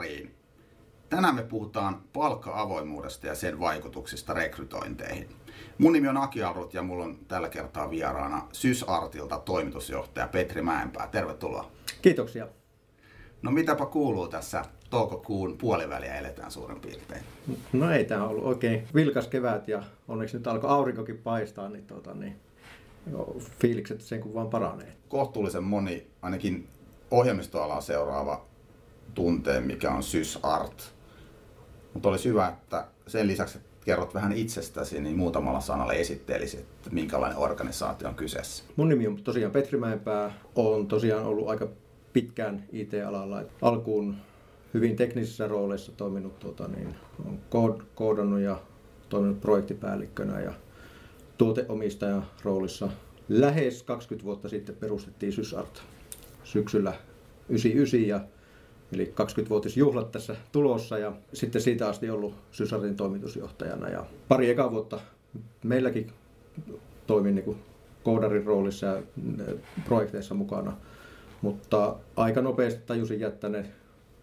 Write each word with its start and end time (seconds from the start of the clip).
Pariin. 0.00 0.34
Tänään 1.08 1.34
me 1.34 1.42
puhutaan 1.42 2.02
palkka-avoimuudesta 2.12 3.26
ja 3.26 3.34
sen 3.34 3.60
vaikutuksista 3.60 4.34
rekrytointeihin. 4.34 5.28
Mun 5.78 5.92
nimi 5.92 6.08
on 6.08 6.16
Aki 6.16 6.42
Alrut 6.42 6.74
ja 6.74 6.82
mulla 6.82 7.04
on 7.04 7.18
tällä 7.28 7.48
kertaa 7.48 7.90
vieraana 7.90 8.48
SysArtilta 8.52 9.38
toimitusjohtaja 9.38 10.28
Petri 10.28 10.62
Mäenpää. 10.62 11.06
Tervetuloa. 11.06 11.70
Kiitoksia. 12.02 12.48
No 13.42 13.50
mitäpä 13.50 13.86
kuuluu 13.86 14.28
tässä 14.28 14.64
toukokuun 14.90 15.58
puoliväliä 15.58 16.18
eletään 16.18 16.50
suurin 16.50 16.80
piirtein? 16.80 17.22
No 17.72 17.90
ei 17.90 18.04
tämä 18.04 18.28
ollut 18.28 18.44
oikein 18.44 18.88
vilkas 18.94 19.28
kevät 19.28 19.68
ja 19.68 19.82
onneksi 20.08 20.36
nyt 20.36 20.46
alkoi 20.46 20.70
aurinkokin 20.70 21.18
paistaa, 21.18 21.68
niin, 21.68 21.86
tuota, 21.86 22.14
niin 22.14 22.36
fiilikset 23.60 24.00
sen 24.00 24.20
kun 24.20 24.34
vaan 24.34 24.50
paranee. 24.50 24.96
Kohtuullisen 25.08 25.64
moni, 25.64 26.06
ainakin 26.22 26.68
ohjelmistoalaa 27.10 27.80
seuraava 27.80 28.49
tuntee, 29.14 29.60
mikä 29.60 29.90
on 29.90 30.02
SysArt. 30.02 30.92
Mutta 31.94 32.08
olisi 32.08 32.28
hyvä, 32.28 32.48
että 32.48 32.86
sen 33.06 33.26
lisäksi, 33.26 33.58
että 33.58 33.70
kerrot 33.84 34.14
vähän 34.14 34.32
itsestäsi, 34.32 35.00
niin 35.00 35.16
muutamalla 35.16 35.60
sanalla 35.60 35.92
esittelisit, 35.92 36.60
että 36.60 36.90
minkälainen 36.90 37.38
organisaatio 37.38 38.08
on 38.08 38.14
kyseessä. 38.14 38.64
Mun 38.76 38.88
nimi 38.88 39.06
on 39.06 39.22
tosiaan 39.22 39.52
Petri 39.52 39.78
Mäenpää. 39.78 40.32
Olen 40.54 40.86
tosiaan 40.86 41.26
ollut 41.26 41.48
aika 41.48 41.68
pitkään 42.12 42.64
IT-alalla. 42.72 43.42
Alkuun 43.62 44.16
hyvin 44.74 44.96
teknisissä 44.96 45.48
rooleissa 45.48 45.92
toiminut, 45.92 46.38
tuota, 46.38 46.68
niin, 46.68 46.94
on 47.54 47.82
koodannut 47.94 48.40
ja 48.40 48.60
toiminut 49.08 49.40
projektipäällikkönä 49.40 50.40
ja 50.40 50.52
tuoteomistajan 51.38 52.26
roolissa. 52.42 52.88
Lähes 53.28 53.82
20 53.82 54.24
vuotta 54.24 54.48
sitten 54.48 54.74
perustettiin 54.74 55.32
SysArt 55.32 55.82
syksyllä 56.44 56.94
99 57.48 58.08
ja 58.08 58.20
eli 58.92 59.12
20-vuotisjuhlat 59.20 60.12
tässä 60.12 60.36
tulossa 60.52 60.98
ja 60.98 61.12
sitten 61.32 61.62
siitä 61.62 61.88
asti 61.88 62.10
ollut 62.10 62.34
Sysartin 62.52 62.96
toimitusjohtajana 62.96 63.88
ja 63.88 64.04
pari 64.28 64.50
eka 64.50 64.70
vuotta 64.70 65.00
meilläkin 65.64 66.12
toimin 67.06 67.34
niin 67.34 67.56
koodarin 68.02 68.44
roolissa 68.44 68.86
ja 68.86 69.02
projekteissa 69.84 70.34
mukana, 70.34 70.76
mutta 71.42 71.96
aika 72.16 72.40
nopeasti 72.40 72.80
tajusin 72.86 73.20
jättää 73.20 73.50
ne 73.50 73.66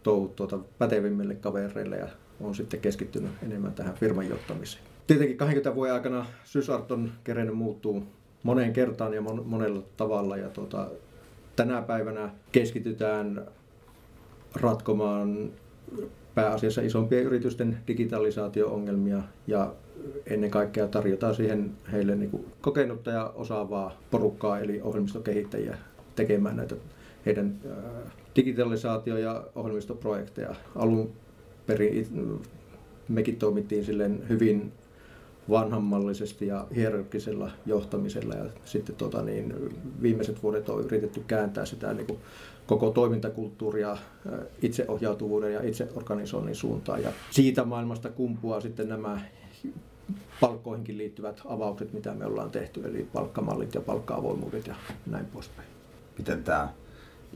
touhut 0.04 0.36
tuota 0.36 0.60
pätevimmille 0.78 1.36
kavereille 1.36 1.98
ja 1.98 2.08
on 2.42 2.56
sitten 2.56 2.80
keskittynyt 2.80 3.32
enemmän 3.44 3.73
tähän 3.73 3.95
firman 3.95 4.30
johtamiseen. 4.30 4.84
Tietenkin 5.08 5.38
20 5.38 5.76
vuoden 5.76 5.94
aikana 5.94 6.26
Sysart 6.44 6.92
on 6.92 7.12
kerennyt 7.23 7.58
muuttuu 7.58 8.04
moneen 8.44 8.73
kertaan 8.73 9.14
ja 9.14 9.22
monella 9.22 9.84
tavalla 9.98 10.38
ja 10.38 10.50
tuota, 10.50 10.88
tänä 11.56 11.82
päivänä 11.82 12.30
keskitytään 12.52 13.48
ratkomaan 14.61 15.52
pääasiassa 16.36 16.81
isompien 16.81 17.23
yritysten 17.23 17.77
digitalisaatio-ongelmia 17.88 19.22
ja 19.47 19.73
ennen 20.25 20.52
kaikkea 20.52 20.88
tarjotaan 20.88 21.36
siihen 21.36 21.72
heille 21.91 22.16
niin 22.16 22.31
kuin 22.31 22.45
kokenutta 22.61 23.11
ja 23.11 23.31
osaavaa 23.36 24.02
porukkaa 24.11 24.59
eli 24.59 24.81
ohjelmistokehittäjiä 24.81 25.77
tekemään 26.16 26.55
näitä 26.55 26.75
heidän 27.25 27.55
digitalisaatio- 28.36 29.17
ja 29.17 29.44
ohjelmistoprojekteja. 29.55 30.55
Alun 30.75 31.11
perin 31.67 32.08
mekin 33.08 33.36
toimittiin 33.36 33.86
silleen 33.86 34.23
hyvin 34.30 34.71
vanhammallisesti 35.49 36.47
ja 36.47 36.67
hierarkisella 36.75 37.52
johtamisella 37.65 38.35
ja 38.35 38.45
sitten 38.65 38.95
tota, 38.95 39.21
niin, 39.21 39.53
viimeiset 40.02 40.43
vuodet 40.43 40.69
on 40.69 40.85
yritetty 40.85 41.23
kääntää 41.27 41.65
sitä 41.65 41.93
niin 41.93 42.08
kuin, 42.08 42.19
koko 42.67 42.91
toimintakulttuuria 42.91 43.97
itseohjautuvuuden 44.61 45.53
ja 45.53 45.63
itseorganisoinnin 45.63 46.55
suuntaan 46.55 47.03
ja 47.03 47.11
siitä 47.31 47.63
maailmasta 47.63 48.09
kumpuaa 48.09 48.61
sitten 48.61 48.89
nämä 48.89 49.21
palkkoihinkin 50.39 50.97
liittyvät 50.97 51.41
avaukset, 51.45 51.93
mitä 51.93 52.14
me 52.14 52.25
ollaan 52.25 52.52
tehty, 52.52 52.81
eli 52.85 53.08
palkkamallit 53.14 53.75
ja 53.75 53.81
palkka-avoimuudet 53.81 54.67
ja 54.67 54.75
näin 55.05 55.25
poispäin. 55.25 55.67
Miten 56.17 56.43
tämä 56.43 56.69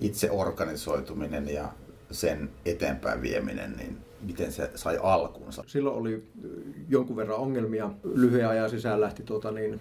itseorganisoituminen 0.02 1.50
ja 1.50 1.70
sen 2.12 2.50
eteenpäin 2.66 3.22
vieminen, 3.22 3.74
niin 3.78 3.98
miten 4.22 4.52
se 4.52 4.72
sai 4.76 5.00
alkunsa? 5.04 5.64
Silloin 5.68 5.96
oli 5.96 6.24
jonkun 6.90 7.16
verran 7.16 7.38
ongelmia. 7.38 7.92
Lyhyen 8.04 8.48
ajan 8.48 8.70
sisään 8.70 9.02
lähti 9.02 9.24
tuota, 9.24 9.52
niin, 9.52 9.80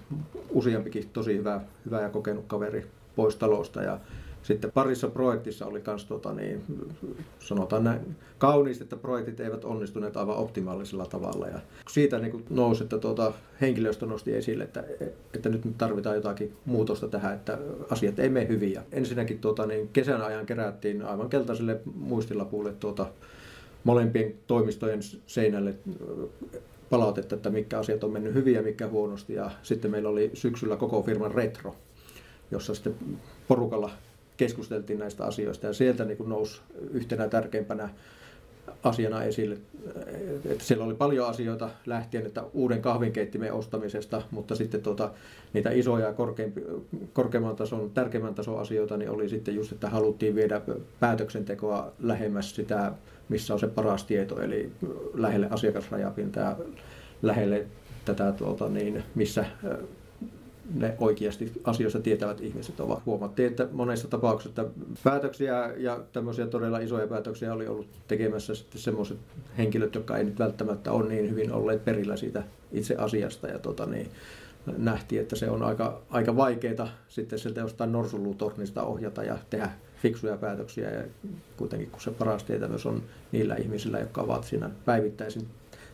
useampikin 0.51 1.09
tosi 1.13 1.37
hyvä, 1.37 1.61
hyvä 1.85 2.01
ja 2.01 2.09
kokenut 2.09 2.45
kaveri 2.47 2.87
pois 3.17 3.37
talosta. 3.37 3.83
Ja 3.83 4.01
sitten 4.43 4.73
parissa 4.73 5.09
projektissa 5.09 5.67
oli 5.67 5.83
myös, 5.87 6.05
tuota, 6.05 6.33
niin, 6.33 6.63
sanotaan 7.39 7.85
näin, 7.85 8.17
kauniisti, 8.39 8.85
että 8.85 8.97
projektit 8.97 9.41
eivät 9.41 9.65
onnistuneet 9.65 10.17
aivan 10.17 10.37
optimaalisella 10.37 11.07
tavalla. 11.07 11.47
Ja 11.47 11.61
siitä 11.91 12.19
niin 12.19 12.33
kuin 12.33 12.45
nousi, 12.51 12.83
että 12.83 12.99
tuota, 12.99 13.33
henkilöstö 13.61 14.07
nosti 14.07 14.37
esille, 14.37 14.65
että, 14.65 14.85
että 15.35 15.49
nyt 15.49 15.63
tarvitaan 15.79 16.17
jotakin 16.17 16.57
muutosta 16.65 17.09
tähän, 17.09 17.35
että 17.35 17.59
asiat 17.91 18.19
ei 18.19 18.29
mene 18.29 18.49
hyvin. 18.49 18.73
Ja 18.73 18.83
ensinnäkin 18.93 19.39
tuota, 19.39 19.67
niin 19.67 19.89
kesän 19.93 20.23
ajan 20.23 20.47
kerättiin 20.47 21.03
aivan 21.03 21.29
keltaiselle 21.29 21.81
muistilapuille 21.95 22.73
tuota, 22.73 23.07
molempien 23.85 24.35
toimistojen 24.47 25.01
seinälle 25.27 25.75
palautetta, 26.91 27.35
että 27.35 27.51
mitkä 27.51 27.79
asiat 27.79 28.05
on 28.05 28.13
mennyt 28.13 28.35
hyvin 28.35 28.55
ja 28.55 28.63
mitkä 28.63 28.89
huonosti. 28.89 29.35
Ja 29.35 29.51
sitten 29.63 29.91
meillä 29.91 30.09
oli 30.09 30.31
syksyllä 30.35 30.77
koko 30.77 31.03
firman 31.03 31.35
retro, 31.35 31.77
jossa 32.51 32.75
sitten 32.75 32.95
porukalla 33.49 33.91
keskusteltiin 34.41 34.99
näistä 34.99 35.25
asioista 35.25 35.67
ja 35.67 35.73
sieltä 35.73 36.05
niin 36.05 36.29
nousi 36.29 36.61
yhtenä 36.93 37.29
tärkeimpänä 37.29 37.89
asiana 38.83 39.23
esille. 39.23 39.57
Että 40.45 40.65
siellä 40.65 40.85
oli 40.85 40.95
paljon 40.95 41.29
asioita 41.29 41.71
lähtien, 41.87 42.27
että 42.27 42.43
uuden 42.55 42.83
kahvinkeittimen 42.83 43.53
ostamisesta, 43.53 44.23
mutta 44.31 44.55
sitten 44.55 44.83
tuota, 44.83 45.11
niitä 45.53 45.71
isoja 45.71 46.15
korkeamman 47.13 47.57
tason, 47.57 47.91
tärkeimmän 47.91 48.35
tason 48.35 48.61
asioita 48.61 48.97
niin 48.97 49.11
oli 49.11 49.29
sitten 49.29 49.55
just, 49.55 49.73
että 49.73 49.91
haluttiin 49.91 50.35
viedä 50.35 50.61
päätöksentekoa 51.01 51.93
lähemmäs 52.03 52.55
sitä, 52.55 52.93
missä 53.29 53.55
on 53.55 53.61
se 53.61 53.67
paras 53.69 54.05
tieto, 54.05 54.43
eli 54.43 54.71
lähelle 55.15 55.49
asiakasrajapintaa, 55.51 56.57
lähelle 57.23 57.67
tätä, 58.05 58.33
tuota, 58.33 58.69
niin, 58.69 59.03
missä 59.15 59.45
ne 60.75 60.95
oikeasti 60.99 61.53
asioista 61.65 62.01
tietävät 62.01 62.41
ihmiset 62.41 62.81
ovat. 62.81 63.07
Huomattiin, 63.07 63.49
että 63.49 63.69
monessa 63.73 64.09
tapauksessa 64.09 64.65
päätöksiä 65.05 65.73
ja 65.77 66.01
tämmöisiä 66.13 66.47
todella 66.47 66.79
isoja 66.79 67.07
päätöksiä 67.07 67.53
oli 67.53 67.69
ollut 67.69 67.89
tekemässä 68.09 68.55
sitten 68.55 68.81
semmoiset 68.81 69.19
henkilöt, 69.59 69.95
jotka 69.95 70.17
ei 70.17 70.25
nyt 70.25 70.39
välttämättä 70.39 70.93
ole 70.93 71.09
niin 71.09 71.31
hyvin 71.31 71.53
olleet 71.53 71.85
perillä 71.85 72.17
siitä 72.17 72.43
itse 72.73 72.95
asiasta. 72.97 73.49
Ja 73.49 73.59
tota 73.59 73.87
niin, 73.87 74.11
nähtiin, 74.77 75.23
että 75.23 75.37
se 75.37 75.51
on 75.51 75.63
aika, 75.63 76.01
aika 76.11 76.37
vaikeaa 76.37 76.89
sitten 77.09 77.39
sieltä 77.39 77.61
jostain 77.61 77.93
norsulutornista 77.93 78.83
ohjata 78.83 79.25
ja 79.25 79.39
tehdä 79.51 79.71
fiksuja 80.03 80.37
päätöksiä. 80.37 80.91
Ja 80.91 81.03
kuitenkin 81.57 81.91
kun 81.91 82.01
se 82.01 82.11
paras 82.11 82.45
tietämys 82.45 82.87
on 82.87 83.03
niillä 83.33 83.55
ihmisillä, 83.55 83.99
jotka 83.99 84.23
ovat 84.23 84.45
siinä 84.45 84.71
päivittäisin 84.85 85.49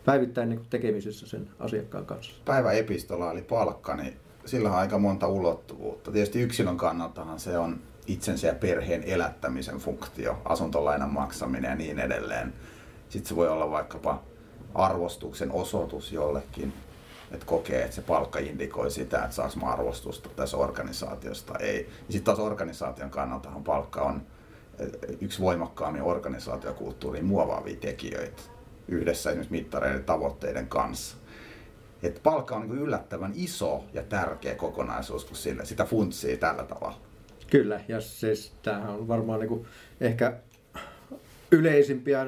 päivittäin 0.07 0.49
niin 0.49 0.67
tekemisissä 0.71 1.27
sen 1.27 1.49
asiakkaan 1.59 2.07
kanssa. 2.07 2.33
Päivä 2.45 2.73
epistola 2.73 3.33
eli 3.33 3.43
palkka, 3.43 3.97
niin 3.97 4.17
sillä 4.47 4.71
on 4.71 4.77
aika 4.77 4.99
monta 4.99 5.29
ulottuvuutta. 5.29 6.13
Tietysti 6.13 6.41
yksilön 6.41 6.77
kannaltahan 6.77 7.41
se 7.41 7.59
on 7.59 7.81
itsensä 8.07 8.47
ja 8.47 8.55
perheen 8.55 9.03
elättämisen 9.03 9.79
funktio, 9.79 10.43
asuntolainan 10.45 11.13
maksaminen 11.13 11.71
ja 11.71 11.75
niin 11.75 11.99
edelleen. 11.99 12.55
Sitten 13.09 13.29
se 13.29 13.37
voi 13.37 13.49
olla 13.49 13.71
vaikkapa 13.71 14.23
arvostuksen 14.75 15.53
osoitus 15.53 16.13
jollekin, 16.13 16.73
että 17.33 17.47
kokee, 17.47 17.83
että 17.83 17.95
se 17.95 18.03
palkka 18.03 18.39
indikoi 18.39 18.91
sitä, 18.91 19.25
että 19.25 19.37
saako 19.37 19.67
arvostusta 19.67 20.29
tässä 20.29 20.57
organisaatiosta. 20.57 21.59
Ei. 21.59 21.89
Sitten 22.09 22.25
taas 22.25 22.39
organisaation 22.39 23.11
kannaltahan 23.11 23.65
palkka 23.65 24.03
on 24.03 24.23
yksi 25.21 25.43
voimakkaammin 25.43 26.03
organisaatiokulttuuriin 26.03 27.25
muovaavia 27.25 27.77
tekijöitä 27.77 28.43
yhdessä 28.89 29.31
esimerkiksi 29.31 29.53
mittareiden 29.53 30.05
tavoitteiden 30.05 30.69
kanssa 30.69 31.17
että 32.07 32.21
palkka 32.23 32.57
on 32.57 32.69
niin 32.69 32.79
yllättävän 32.79 33.33
iso 33.35 33.85
ja 33.93 34.03
tärkeä 34.03 34.55
kokonaisuus, 34.55 35.25
kun 35.25 35.37
sille, 35.37 35.65
sitä 35.65 35.85
funtsii 35.85 36.37
tällä 36.37 36.63
tavalla. 36.63 36.99
Kyllä, 37.51 37.81
ja 37.89 38.01
siis 38.01 38.53
tämähän 38.63 38.91
on 38.91 39.09
varmaan 39.09 39.41
niin 39.41 39.67
ehkä 40.01 40.37
yleisimpiä 41.51 42.27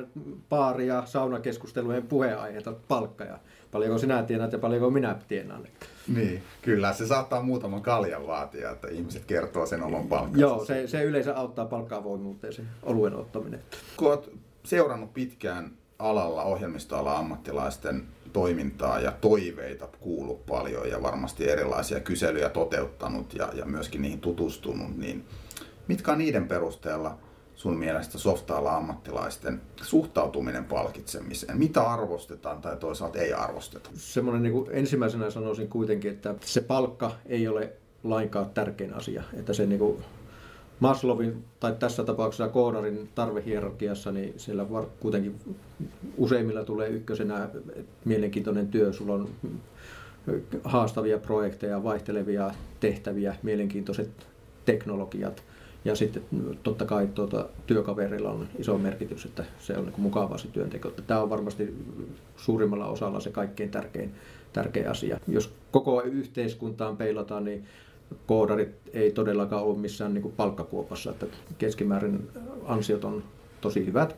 baari- 0.49 0.87
ja 0.87 1.03
saunakeskustelujen 1.07 2.07
puheenaiheita 2.07 2.73
palkka 2.89 3.25
ja 3.25 3.39
paljonko 3.71 3.99
sinä 3.99 4.23
tienaat 4.23 4.53
ja 4.53 4.59
paljonko 4.59 4.91
minä 4.91 5.17
tienaan. 5.29 5.67
Niin, 6.15 6.43
kyllä. 6.63 6.93
Se 6.93 7.07
saattaa 7.07 7.43
muutaman 7.43 7.83
kaljan 7.83 8.27
vaatia, 8.27 8.71
että 8.71 8.89
ihmiset 8.89 9.25
kertoo 9.25 9.67
sen 9.67 9.83
oman 9.83 10.09
palkkansa. 10.09 10.41
Joo, 10.41 10.65
se, 10.65 10.87
se 10.87 11.03
yleensä 11.03 11.37
auttaa 11.37 11.65
palkkaavoimuuteen 11.65 12.53
se 12.53 12.63
oluen 12.83 13.15
ottaminen. 13.15 13.61
Kun 13.97 14.09
olet 14.09 14.31
seurannut 14.65 15.15
pitkään 15.15 15.71
alalla 15.99 16.43
ohjelmistoala 16.43 17.19
ammattilaisten 17.19 18.07
toimintaa 18.31 19.01
ja 19.01 19.13
toiveita 19.13 19.89
kuullut 20.01 20.47
paljon 20.47 20.91
ja 20.91 21.03
varmasti 21.03 21.51
erilaisia 21.51 22.01
kyselyjä 22.01 22.49
toteuttanut 22.49 23.35
ja, 23.35 23.51
ja 23.55 23.65
myöskin 23.65 24.03
niihin 24.03 24.21
tutustunut, 24.21 24.97
niin 24.97 25.25
mitkä 25.89 26.13
on 26.13 26.19
niiden 26.19 26.49
perusteella 26.49 27.19
sun 27.55 27.79
mielestä 27.79 28.19
softaalla 28.19 28.77
ammattilaisten 28.77 29.61
suhtautuminen 29.83 30.65
palkitsemiseen? 30.65 31.59
Mitä 31.59 31.83
arvostetaan 31.83 32.61
tai 32.61 32.77
toisaalta 32.77 33.19
ei 33.19 33.33
arvosteta? 33.33 33.91
Semmoinen 33.95 34.43
niin 34.43 34.67
ensimmäisenä 34.71 35.31
sanoisin 35.31 35.69
kuitenkin, 35.69 36.11
että 36.11 36.35
se 36.41 36.61
palkka 36.61 37.13
ei 37.27 37.49
ole 37.49 37.73
lainkaan 38.05 38.51
tärkein 38.51 38.95
asia. 38.95 39.23
Että 39.35 39.53
se 39.53 39.67
niin 39.67 39.79
kuin 39.79 40.05
Maslowin 40.81 41.45
tai 41.61 41.75
tässä 41.79 42.05
tapauksessa 42.05 42.49
koodarin 42.49 43.09
tarvehierarkiassa, 43.15 44.13
niin 44.13 44.35
siellä 44.37 44.67
kuitenkin 45.01 45.35
useimmilla 46.17 46.65
tulee 46.65 46.89
ykkösenä 46.89 47.49
mielenkiintoinen 48.05 48.69
työ. 48.69 48.93
Sulla 48.93 49.15
on 49.15 49.29
haastavia 50.65 51.19
projekteja, 51.19 51.85
vaihtelevia 51.85 52.51
tehtäviä, 52.81 53.37
mielenkiintoiset 53.43 54.11
teknologiat. 54.65 55.43
Ja 55.85 55.97
sitten 55.97 56.23
totta 56.63 56.85
kai 56.85 57.07
tuota, 57.15 57.49
työkaverilla 57.67 58.31
on 58.31 58.49
iso 58.59 58.79
merkitys, 58.79 59.25
että 59.25 59.45
se 59.59 59.77
on 59.77 59.85
niin 59.85 60.01
mukavaa 60.01 60.39
se 60.39 60.49
työnteko. 60.49 60.91
Tämä 61.07 61.21
on 61.21 61.31
varmasti 61.31 61.75
suurimmalla 62.37 62.87
osalla 62.87 63.21
se 63.21 63.31
kaikkein 63.31 63.71
tärkein, 63.71 64.15
tärkein 64.53 64.91
asia. 64.91 65.21
Jos 65.29 65.53
koko 65.71 66.03
yhteiskuntaan 66.03 66.97
peilataan, 66.97 67.45
niin 67.45 67.65
koodarit 68.27 68.69
ei 68.93 69.13
todellakaan 69.13 69.65
ole 69.65 69.79
missään 69.79 70.15
niin 70.15 70.33
palkkakuopassa, 70.37 71.11
että 71.11 71.27
keskimäärin 71.59 72.29
ansiot 72.65 73.05
on 73.05 73.23
tosi 73.61 73.87
hyvät. 73.87 74.17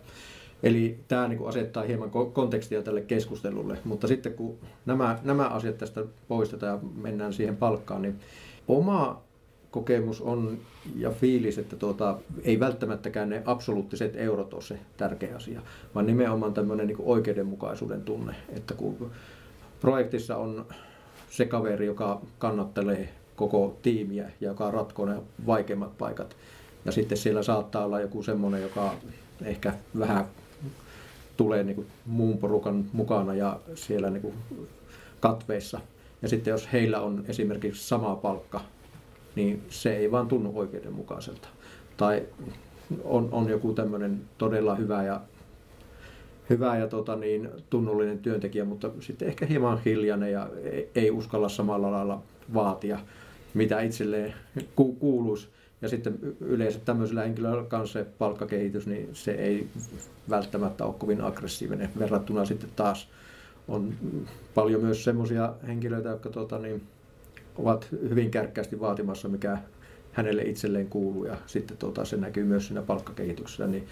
Eli 0.63 0.99
tämä 1.09 1.29
niin 1.29 1.49
asettaa 1.49 1.83
hieman 1.83 2.11
kontekstia 2.11 2.83
tälle 2.83 3.01
keskustelulle, 3.01 3.79
mutta 3.85 4.07
sitten 4.07 4.35
kun 4.35 4.59
nämä, 4.87 5.19
nämä 5.23 5.49
asiat 5.49 5.79
tästä 5.79 6.05
poistetaan 6.29 6.73
ja 6.73 6.89
mennään 7.03 7.33
siihen 7.33 7.57
palkkaan, 7.57 8.03
niin 8.03 8.21
oma 8.69 9.23
kokemus 9.71 10.21
on 10.21 10.59
ja 10.97 11.11
fiilis, 11.11 11.59
että 11.59 11.77
tuota, 11.77 12.19
ei 12.43 12.61
välttämättäkään 12.61 13.29
ne 13.29 13.43
absoluuttiset 13.45 14.17
eurot 14.17 14.55
ole 14.55 14.63
se 14.63 14.79
tärkeä 14.97 15.37
asia, 15.37 15.63
vaan 15.95 16.07
nimenomaan 16.07 16.55
tämmöinen 16.55 16.87
niin 16.87 16.97
oikeudenmukaisuuden 17.01 18.03
tunne, 18.03 18.35
että 18.49 18.75
kun 18.75 19.11
projektissa 19.81 20.37
on 20.37 20.67
se 21.31 21.45
kaveri, 21.45 21.87
joka 21.87 22.21
kannattelee 22.39 23.09
koko 23.41 23.77
tiimiä 23.83 24.31
joka 24.41 24.71
ratkoo 24.71 25.07
ne 25.07 25.17
vaikeimmat 25.47 25.99
paikat, 25.99 26.37
ja 26.85 26.93
sitten 26.93 27.19
siellä 27.19 27.43
saattaa 27.43 27.85
olla 27.85 28.01
joku 28.01 28.23
semmoinen, 28.23 28.63
joka 28.63 28.95
ehkä 29.43 29.75
vähän 29.99 30.25
tulee 31.37 31.63
niin 31.65 31.77
kuin 31.77 31.87
muun 32.07 32.39
porukan 32.39 32.85
mukana 32.93 33.35
ja 33.35 33.61
siellä 33.75 34.11
niin 34.11 34.23
kuin 34.23 34.35
katveissa. 35.21 35.81
Ja 36.23 36.29
sitten 36.29 36.51
jos 36.51 36.73
heillä 36.73 37.01
on 37.01 37.25
esimerkiksi 37.29 37.89
sama 37.89 38.17
palkka, 38.17 38.61
niin 39.37 39.63
se 39.69 39.97
ei 39.97 40.11
vaan 40.11 40.29
tunnu 40.29 40.53
oikeudenmukaiselta. 40.55 41.49
Tai 41.97 42.27
on, 43.05 43.29
on 43.33 43.49
joku 43.49 43.73
tämmöinen 43.73 44.21
todella 44.39 44.75
hyvä 44.75 45.03
ja, 45.03 45.21
hyvä 46.51 46.79
ja 46.79 46.89
tota 46.89 47.17
niin, 47.17 47.49
tunnollinen 47.71 48.19
työntekijä, 48.19 48.65
mutta 48.65 48.91
sitten 49.01 49.29
ehkä 49.29 49.47
hieman 49.47 49.81
hiljainen 49.85 50.33
ja 50.33 50.49
ei, 50.63 50.91
ei 50.95 51.11
uskalla 51.11 51.49
samalla 51.49 51.91
lailla 51.91 52.23
vaatia, 52.55 52.99
mitä 53.55 53.81
itselleen 53.81 54.35
ku, 54.77 54.93
kuuluisi. 54.93 55.49
Ja 55.83 55.89
sitten 55.89 56.19
yleensä 56.41 56.79
tämmöisellä 56.85 57.23
henkilöllä 57.23 57.65
kanssa 57.65 57.99
se 57.99 58.07
palkkakehitys, 58.19 58.87
niin 58.87 59.09
se 59.13 59.31
ei 59.31 59.67
välttämättä 60.31 60.85
ole 60.85 60.95
kovin 60.99 61.21
aggressiivinen 61.21 61.91
verrattuna 61.99 62.45
sitten 62.45 62.71
taas. 62.77 63.09
On 63.69 63.95
paljon 64.55 64.83
myös 64.83 65.05
semmoisia 65.05 65.53
henkilöitä, 65.67 66.09
jotka 66.09 66.29
tota, 66.29 66.59
niin, 66.59 66.83
ovat 67.57 67.89
hyvin 67.93 68.31
kärkkäästi 68.31 68.81
vaatimassa, 68.81 69.29
mikä 69.29 69.59
hänelle 70.13 70.43
itselleen 70.43 70.89
kuuluu. 70.89 71.25
Ja 71.25 71.37
sitten 71.47 71.77
tota, 71.77 72.05
se 72.05 72.17
näkyy 72.17 72.45
myös 72.45 72.67
siinä 72.67 72.83
palkkakehityksessä, 72.83 73.67
niin 73.67 73.87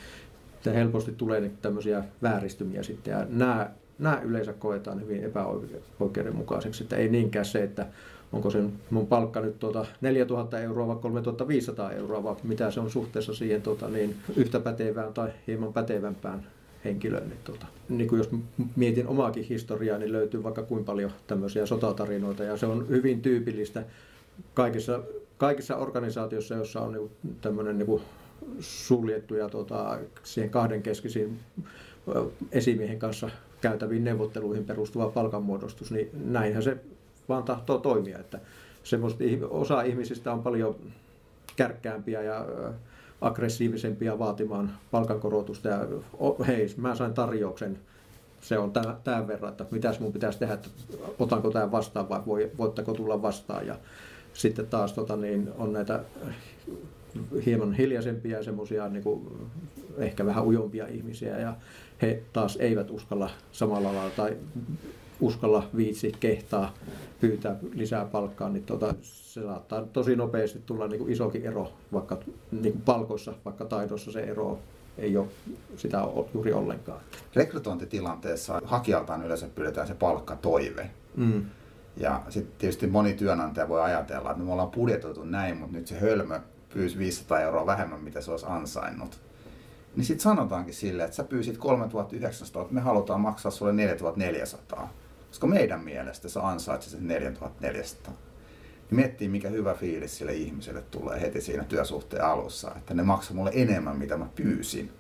helposti 0.67 1.13
tulee 1.13 1.51
tämmöisiä 1.63 2.05
vääristymiä 2.23 2.83
sitten. 2.83 3.13
Ja 3.13 3.27
nämä, 3.29 3.71
nämä 3.99 4.21
yleensä 4.21 4.53
koetaan 4.53 5.01
hyvin 5.01 5.25
epäoikeudenmukaiseksi, 5.25 6.83
että 6.83 6.97
ei 6.97 7.09
niinkään 7.09 7.45
se, 7.45 7.63
että 7.63 7.87
onko 8.33 8.51
se 8.51 8.63
mun 8.91 9.07
palkka 9.07 9.41
nyt 9.41 9.59
tuota 9.59 9.87
4000 10.01 10.61
euroa 10.61 10.87
vai 10.87 10.97
3500 10.97 11.93
euroa, 11.93 12.23
vai 12.23 12.37
mitä 12.43 12.71
se 12.71 12.81
on 12.81 12.91
suhteessa 12.91 13.35
siihen 13.35 13.63
tuota, 13.63 13.89
niin 13.89 14.17
yhtä 14.37 14.61
pätevään 14.61 15.15
tai 15.15 15.31
hieman 15.47 15.73
pätevämpään 15.73 16.47
henkilöön. 16.85 17.29
Niin, 17.29 17.39
tuota, 17.45 17.67
niin 17.89 18.09
kuin 18.09 18.19
jos 18.19 18.31
mietin 18.77 19.07
omaakin 19.07 19.45
historiaa, 19.45 19.99
niin 19.99 20.13
löytyy 20.13 20.43
vaikka 20.43 20.63
kuinka 20.63 20.87
paljon 20.87 21.11
tämmöisiä 21.27 21.67
sotatarinoita 21.67 22.45
ja 22.45 22.57
se 22.57 22.67
on 22.67 22.89
hyvin 22.89 23.23
tyypillistä 23.23 23.85
kaikissa, 24.55 25.01
kaikissa 25.39 25.77
organisaatioissa, 25.77 26.55
joissa 26.55 26.81
on 26.81 26.93
niin 26.93 27.37
tämmöinen 27.41 27.79
niin 27.79 28.01
suljettu 28.61 29.35
ja 29.35 29.49
tuota, 29.49 29.99
siihen 30.23 30.51
kahdenkeskisiin 30.51 31.39
esimiehen 32.53 32.99
kanssa 32.99 33.31
käytäviin 33.61 34.05
neuvotteluihin 34.05 34.65
perustuva 34.65 35.09
palkanmuodostus, 35.09 35.91
niin 35.91 36.11
näinhän 36.25 36.63
se 36.63 36.77
vaan 37.29 37.43
tahtoo 37.43 37.79
toimia. 37.79 38.19
Että 38.19 38.41
osa 39.51 39.83
ihmisistä 39.83 40.33
on 40.33 40.43
paljon 40.43 40.77
kärkkäämpiä 41.57 42.23
ja 42.23 42.47
aggressiivisempia 43.21 44.19
vaatimaan 44.19 44.73
palkankorotusta 44.91 45.69
ja 45.69 45.87
hei, 46.47 46.75
mä 46.77 46.95
sain 46.95 47.15
tarjouksen, 47.15 47.79
se 48.41 48.59
on 48.59 48.73
tämän 49.05 49.29
verran, 49.29 49.51
että 49.51 49.67
mitäs 49.71 50.01
mun 50.01 50.13
pitäisi 50.13 50.39
tehdä, 50.39 50.55
että 50.55 50.69
otanko 51.19 51.51
tämän 51.51 51.73
vastaan 51.73 52.09
vai 52.09 52.51
voitteko 52.59 52.95
tulla 52.95 53.23
vastaan. 53.23 53.67
Ja 53.67 53.77
sitten 54.33 54.67
taas 54.67 54.93
tota, 54.93 55.17
niin 55.17 55.49
on 55.59 55.73
näitä 55.73 56.01
hieman 57.47 57.73
hiljaisempia 57.73 58.37
ja 58.37 58.45
semmoisia 58.45 58.89
niin 58.89 59.05
ehkä 59.99 60.27
vähän 60.27 60.45
ujompia 60.45 60.87
ihmisiä 60.87 61.39
ja 61.39 61.55
he 62.03 62.23
taas 62.33 62.57
eivät 62.57 62.91
uskalla 62.91 63.31
samalla 63.53 63.95
lailla 63.95 64.13
tai 64.17 64.37
uskalla 65.21 65.69
viitsi 65.77 66.13
kehtaa 66.21 66.75
pyytää 67.21 67.57
lisää 67.75 68.05
palkkaa, 68.05 68.49
niin 68.49 68.65
tota, 68.65 68.95
se 69.03 69.43
saattaa 69.43 69.83
tosi 69.83 70.17
nopeasti 70.17 70.63
tulla 70.67 70.89
niin 70.89 70.99
kuin 70.99 71.13
isokin 71.13 71.47
ero, 71.47 71.73
vaikka 71.93 72.19
niin 72.53 72.73
kuin 72.73 72.83
palkoissa, 72.83 73.35
vaikka 73.45 73.65
taidossa 73.65 74.13
se 74.13 74.21
ero 74.21 74.59
ei 74.99 75.17
ole 75.17 75.27
sitä 75.77 76.03
juuri 76.35 76.53
ollenkaan. 76.53 77.01
Rekrytointitilanteessa 77.35 78.61
hakijaltaan 78.65 79.27
yleensä 79.27 79.49
pyydetään 79.55 79.87
se 79.87 79.95
palkkatoive. 79.95 80.91
Mm. 81.17 81.45
Ja 81.97 82.23
sitten 82.29 82.55
tietysti 82.59 82.87
moni 82.87 83.15
työnantaja 83.15 83.69
voi 83.69 83.81
ajatella, 83.81 84.31
että 84.31 84.43
me 84.43 84.53
ollaan 84.53 84.71
budjetoitu 84.71 85.25
näin, 85.25 85.57
mutta 85.57 85.77
nyt 85.77 85.87
se 85.87 85.99
hölmö 85.99 86.41
pyysi 86.75 86.99
500 86.99 87.41
euroa 87.41 87.67
vähemmän, 87.67 88.01
mitä 88.01 88.21
se 88.21 88.31
olisi 88.31 88.47
ansainnut. 88.49 89.21
Niin 89.97 90.05
sitten 90.05 90.23
sanotaankin 90.23 90.75
silleen, 90.75 91.05
että 91.05 91.17
sä 91.17 91.25
pyysit 91.25 91.59
3900, 91.59 92.63
että 92.63 92.75
me 92.75 92.81
halutaan 92.81 93.21
maksaa 93.21 93.51
sulle 93.51 93.73
4400 93.73 94.95
koska 95.29 95.47
meidän 95.47 95.81
mielestä 95.81 96.29
sä 96.29 96.47
ansaitset 96.47 96.93
sen 96.93 97.09
4400. 97.09 98.13
Niin 98.91 98.97
miettii, 98.97 99.29
mikä 99.29 99.49
hyvä 99.49 99.75
fiilis 99.75 100.19
sille 100.19 100.35
ihmiselle 100.35 100.83
tulee 100.91 101.21
heti 101.21 101.41
siinä 101.41 101.65
työsuhteen 101.65 102.25
alussa, 102.25 102.73
että 102.77 102.95
ne 102.95 103.03
maksaa 103.03 103.37
mulle 103.37 103.51
enemmän, 103.55 103.99
mitä 103.99 104.17
mä 104.17 104.27
pyysin. 104.35 104.91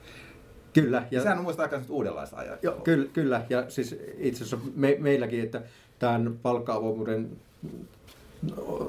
Kyllä. 0.73 1.07
Ja, 1.11 1.23
Sehän 1.23 1.39
on 1.39 1.45
muista 1.45 1.63
aika 1.63 1.81
uudenlaista 1.89 2.37
ajattelua. 2.37 2.81
Kyllä, 2.81 3.09
kyllä, 3.13 3.47
ja 3.51 3.71
siis 3.71 3.97
itse 4.19 4.45
asiassa 4.45 4.67
me, 4.75 4.97
meilläkin, 4.99 5.45
että 5.45 5.63
tämän 5.99 6.39
palkka-avoimuuden 6.43 7.31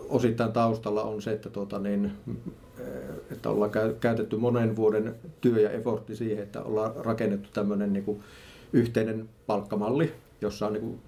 osittain 0.10 0.51
taustalla 0.51 1.03
on 1.03 1.22
se, 1.22 1.31
että, 1.31 1.50
tuota, 1.50 1.79
niin, 1.79 2.12
että 3.31 3.50
ollaan 3.50 3.72
käytetty 4.00 4.38
monen 4.38 4.75
vuoden 4.75 5.15
työ 5.41 5.60
ja 5.60 5.72
effortti 5.72 6.15
siihen, 6.15 6.43
että 6.43 6.62
ollaan 6.62 6.96
rakennettu 6.96 7.50
tämmöinen 7.53 7.93
niin 7.93 8.05
kuin 8.05 8.24
yhteinen 8.74 9.29
palkkamalli, 9.48 10.13
jossa 10.41 10.67
on 10.67 10.74
niin 10.74 11.00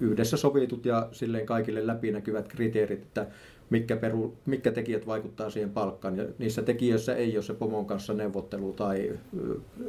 yhdessä 0.00 0.36
sovitut 0.36 0.86
ja 0.86 1.08
silleen 1.12 1.46
kaikille 1.46 1.86
läpinäkyvät 1.86 2.48
kriteerit, 2.48 3.02
että 3.02 3.26
mitkä, 3.70 3.96
peru, 3.96 4.36
mitkä 4.46 4.70
tekijät 4.70 5.06
vaikuttaa 5.06 5.50
siihen 5.50 5.70
palkkaan. 5.70 6.16
Ja 6.16 6.24
niissä 6.38 6.62
tekijöissä 6.62 7.14
ei 7.14 7.36
ole 7.36 7.42
se 7.42 7.54
pomon 7.54 7.86
kanssa 7.86 8.14
neuvottelu 8.14 8.72
tai 8.72 9.18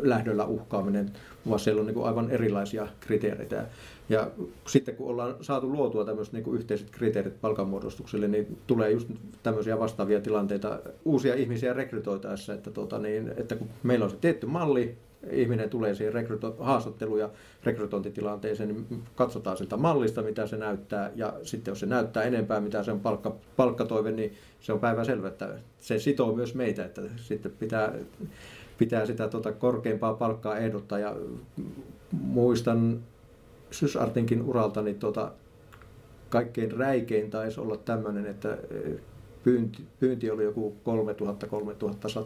lähdöllä 0.01 0.45
uhkaaminen, 0.45 1.11
vaan 1.49 1.59
siellä 1.59 1.79
on 1.79 1.87
niin 1.87 2.03
aivan 2.03 2.31
erilaisia 2.31 2.87
kriteereitä. 2.99 3.65
Ja 4.09 4.31
sitten 4.67 4.95
kun 4.95 5.07
ollaan 5.07 5.35
saatu 5.41 5.71
luotua 5.71 6.05
tämmöiset 6.05 6.33
niin 6.33 6.55
yhteiset 6.55 6.89
kriteerit 6.89 7.41
palkanmuodostukselle, 7.41 8.27
niin 8.27 8.57
tulee 8.67 8.91
just 8.91 9.09
tämmöisiä 9.43 9.79
vastaavia 9.79 10.21
tilanteita 10.21 10.79
uusia 11.05 11.35
ihmisiä 11.35 11.73
rekrytoitaessa, 11.73 12.53
että, 12.53 12.71
tuota, 12.71 12.99
niin, 12.99 13.33
että 13.37 13.55
kun 13.55 13.69
meillä 13.83 14.05
on 14.05 14.11
se 14.11 14.17
tietty 14.17 14.45
malli, 14.45 14.97
ihminen 15.31 15.69
tulee 15.69 15.95
siihen 15.95 16.13
rekryto- 16.13 16.55
haastattelu- 16.59 17.17
ja 17.17 17.29
rekrytointitilanteeseen, 17.63 18.69
niin 18.69 19.03
katsotaan 19.15 19.57
siltä 19.57 19.77
mallista, 19.77 20.21
mitä 20.21 20.47
se 20.47 20.57
näyttää, 20.57 21.11
ja 21.15 21.33
sitten 21.43 21.71
jos 21.71 21.79
se 21.79 21.85
näyttää 21.85 22.23
enempää, 22.23 22.61
mitä 22.61 22.83
se 22.83 22.91
on 22.91 22.99
palkka, 22.99 23.35
palkkatoive, 23.57 24.11
niin 24.11 24.33
se 24.61 24.73
on 24.73 24.79
päivä 24.79 25.03
selvä, 25.03 25.27
että 25.27 25.49
se 25.79 25.99
sitoo 25.99 26.35
myös 26.35 26.55
meitä, 26.55 26.85
että 26.85 27.01
sitten 27.15 27.51
pitää, 27.59 27.93
pitää 28.77 29.05
sitä 29.05 29.27
tuota 29.27 29.51
korkeampaa 29.51 30.13
palkkaa 30.13 30.57
ehdottaa, 30.57 30.99
ja 30.99 31.15
muistan 32.11 32.99
Sysartinkin 33.71 34.41
uralta, 34.41 34.81
niin 34.81 34.99
tuota, 34.99 35.31
kaikkein 36.29 36.71
räikein 36.71 37.29
taisi 37.29 37.59
olla 37.59 37.77
tämmöinen, 37.77 38.25
että 38.25 38.57
pyynti, 39.43 39.83
pyynti 39.99 40.31
oli 40.31 40.43
joku 40.43 40.75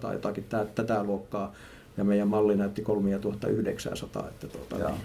3000-3100 0.09 0.13
jotakin 0.13 0.45
tätä 0.75 1.03
luokkaa, 1.03 1.53
ja 1.97 2.03
meidän 2.03 2.27
malli 2.27 2.55
näytti 2.55 2.81
3900. 2.81 4.27
Että 4.27 4.47
tuota, 4.47 4.75
niin, 4.87 5.01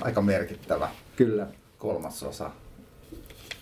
Aika 0.00 0.22
merkittävä 0.22 0.88
kyllä. 1.16 1.46
kolmasosa 1.78 2.50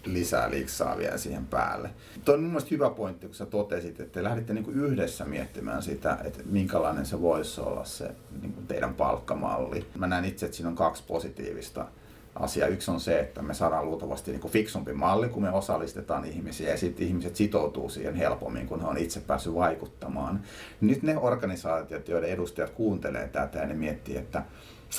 lisää 0.05 0.51
liksaa 0.51 0.99
vielä 0.99 1.19
siihen 1.19 1.47
päälle. 1.47 1.91
Tuo 2.25 2.35
on 2.35 2.41
mun 2.41 2.51
mielestä 2.51 2.71
hyvä 2.71 2.91
pointti, 2.91 3.27
kun 3.27 3.35
sä 3.35 3.47
totesit, 3.47 4.01
että 4.01 4.13
te 4.13 4.25
lähditte 4.25 4.55
niinku 4.55 4.71
yhdessä 4.71 5.25
miettimään 5.25 5.83
sitä, 5.83 6.19
että 6.25 6.41
minkälainen 6.45 7.07
se 7.07 7.21
voisi 7.21 7.61
olla 7.61 7.85
se 7.85 8.11
niinku 8.43 8.61
teidän 8.69 8.95
palkkamalli. 8.95 9.87
Mä 9.99 10.07
näen 10.07 10.25
itse, 10.25 10.47
että 10.47 10.57
siinä 10.57 10.69
on 10.69 10.77
kaksi 10.77 11.03
positiivista 11.07 11.87
asiaa. 12.35 12.69
Yksi 12.69 12.91
on 12.91 13.01
se, 13.01 13.21
että 13.21 13.43
me 13.43 13.55
saadaan 13.55 13.87
luultavasti 13.87 14.31
niinku 14.31 14.49
fiksumpi 14.49 14.93
malli, 14.93 15.29
kun 15.29 15.43
me 15.43 15.51
osallistetaan 15.51 16.25
ihmisiä 16.25 16.71
ja 16.71 16.79
sitten 16.79 17.07
ihmiset 17.07 17.37
sitoutuu 17.37 17.89
siihen 17.89 18.15
helpommin, 18.15 18.67
kun 18.67 18.81
he 18.81 18.87
on 18.87 18.99
itse 18.99 19.21
päässyt 19.21 19.55
vaikuttamaan. 19.55 20.41
Nyt 20.81 21.03
ne 21.03 21.19
organisaatiot, 21.19 22.09
joiden 22.09 22.31
edustajat 22.31 22.71
kuuntelee 22.71 23.29
tätä 23.29 23.59
ja 23.59 23.67
ne 23.67 23.75
miettii, 23.75 24.17
että 24.17 24.43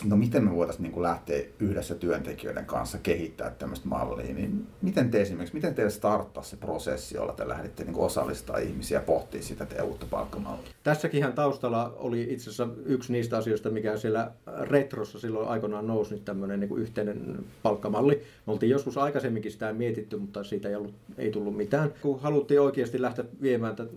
no 0.06 0.16
miten 0.16 0.44
me 0.44 0.56
voitaisiin 0.56 0.84
niin 0.84 1.02
lähteä 1.02 1.44
yhdessä 1.60 1.96
työntekijöiden 1.96 2.66
kanssa 2.66 2.98
kehittää 2.98 3.50
tämmöistä 3.50 3.88
mallia, 3.88 4.34
niin 4.34 4.68
miten 4.82 5.12
te 5.12 5.22
esimerkiksi, 5.22 5.56
miten 5.56 5.76
teillä 5.76 5.92
starttaa 5.92 6.44
se 6.44 6.58
prosessi, 6.58 7.16
jolla 7.16 7.34
te 7.34 7.48
lähditte 7.48 7.84
niin 7.84 7.96
osallistaa 7.96 8.58
ihmisiä 8.58 9.00
pohtia 9.00 9.42
sitä 9.42 9.66
teidän 9.66 9.86
uutta 9.86 10.06
palkkamallia? 10.10 10.72
Tässäkin 10.84 11.34
taustalla 11.36 11.94
oli 11.98 12.22
itse 12.22 12.50
asiassa 12.50 12.68
yksi 12.86 13.12
niistä 13.12 13.38
asioista, 13.38 13.70
mikä 13.70 13.98
siellä 13.98 14.32
Retrossa 14.62 15.20
silloin 15.20 15.48
aikoinaan 15.48 15.88
nousi 15.88 16.14
nyt 16.14 16.26
tämmöinen 16.26 16.60
niin 16.60 16.78
yhteinen 16.78 17.46
palkkamalli. 17.64 18.24
Me 18.48 18.54
oltiin 18.54 18.70
joskus 18.70 18.98
aikaisemminkin 18.98 19.52
sitä 19.52 19.74
mietitty, 19.74 20.18
mutta 20.18 20.44
siitä 20.44 20.70
ei, 20.70 20.76
ollut, 20.76 20.94
ei 21.18 21.32
tullut 21.32 21.58
mitään. 21.58 21.94
Kun 22.02 22.20
haluttiin 22.20 22.62
oikeasti 22.62 23.02
lähteä 23.02 23.26
viemään 23.42 23.76
tätä 23.76 23.92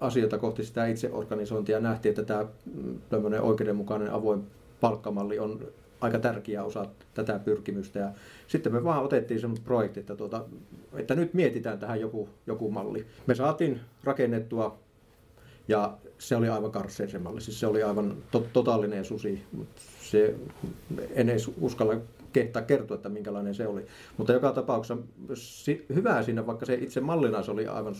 asioita 0.00 0.38
kohti 0.38 0.64
sitä 0.64 0.86
itseorganisointia, 0.86 1.80
nähtiin, 1.80 2.10
että 2.10 2.22
tämä 2.22 2.46
tämmöinen 3.10 3.40
oikeudenmukainen 3.40 4.12
avoin 4.12 4.44
palkkamalli 4.82 5.38
on 5.38 5.60
aika 6.00 6.18
tärkeä 6.18 6.64
osa 6.64 6.86
tätä 7.14 7.38
pyrkimystä. 7.38 7.98
Ja 7.98 8.12
sitten 8.46 8.72
me 8.72 8.84
vaan 8.84 9.04
otettiin 9.04 9.40
sen 9.40 9.54
projekti, 9.64 10.00
että, 10.00 10.16
tuota, 10.16 10.44
että 10.94 11.14
nyt 11.14 11.34
mietitään 11.34 11.78
tähän 11.78 12.00
joku, 12.00 12.28
joku 12.46 12.70
malli. 12.70 13.06
Me 13.26 13.34
saatiin 13.34 13.80
rakennettua 14.04 14.78
ja 15.68 15.96
se 16.18 16.36
oli 16.36 16.48
aivan 16.48 16.72
karsein 16.72 17.10
se 17.10 17.18
malli. 17.18 17.40
Siis 17.40 17.60
se 17.60 17.66
oli 17.66 17.82
aivan 17.82 18.16
to- 18.30 18.46
totaalinen 18.52 19.04
susi. 19.04 19.42
Se, 20.02 20.34
en 21.10 21.28
edes 21.28 21.50
uskalla 21.60 21.94
kehtaa 22.32 22.62
kertoa, 22.62 22.94
että 22.94 23.08
minkälainen 23.08 23.54
se 23.54 23.66
oli. 23.66 23.86
Mutta 24.16 24.32
joka 24.32 24.52
tapauksessa 24.52 24.96
hyvää 25.94 26.22
siinä, 26.22 26.46
vaikka 26.46 26.66
se 26.66 26.74
itse 26.74 27.00
mallina 27.00 27.42
se 27.42 27.50
oli 27.50 27.66
aivan 27.66 27.94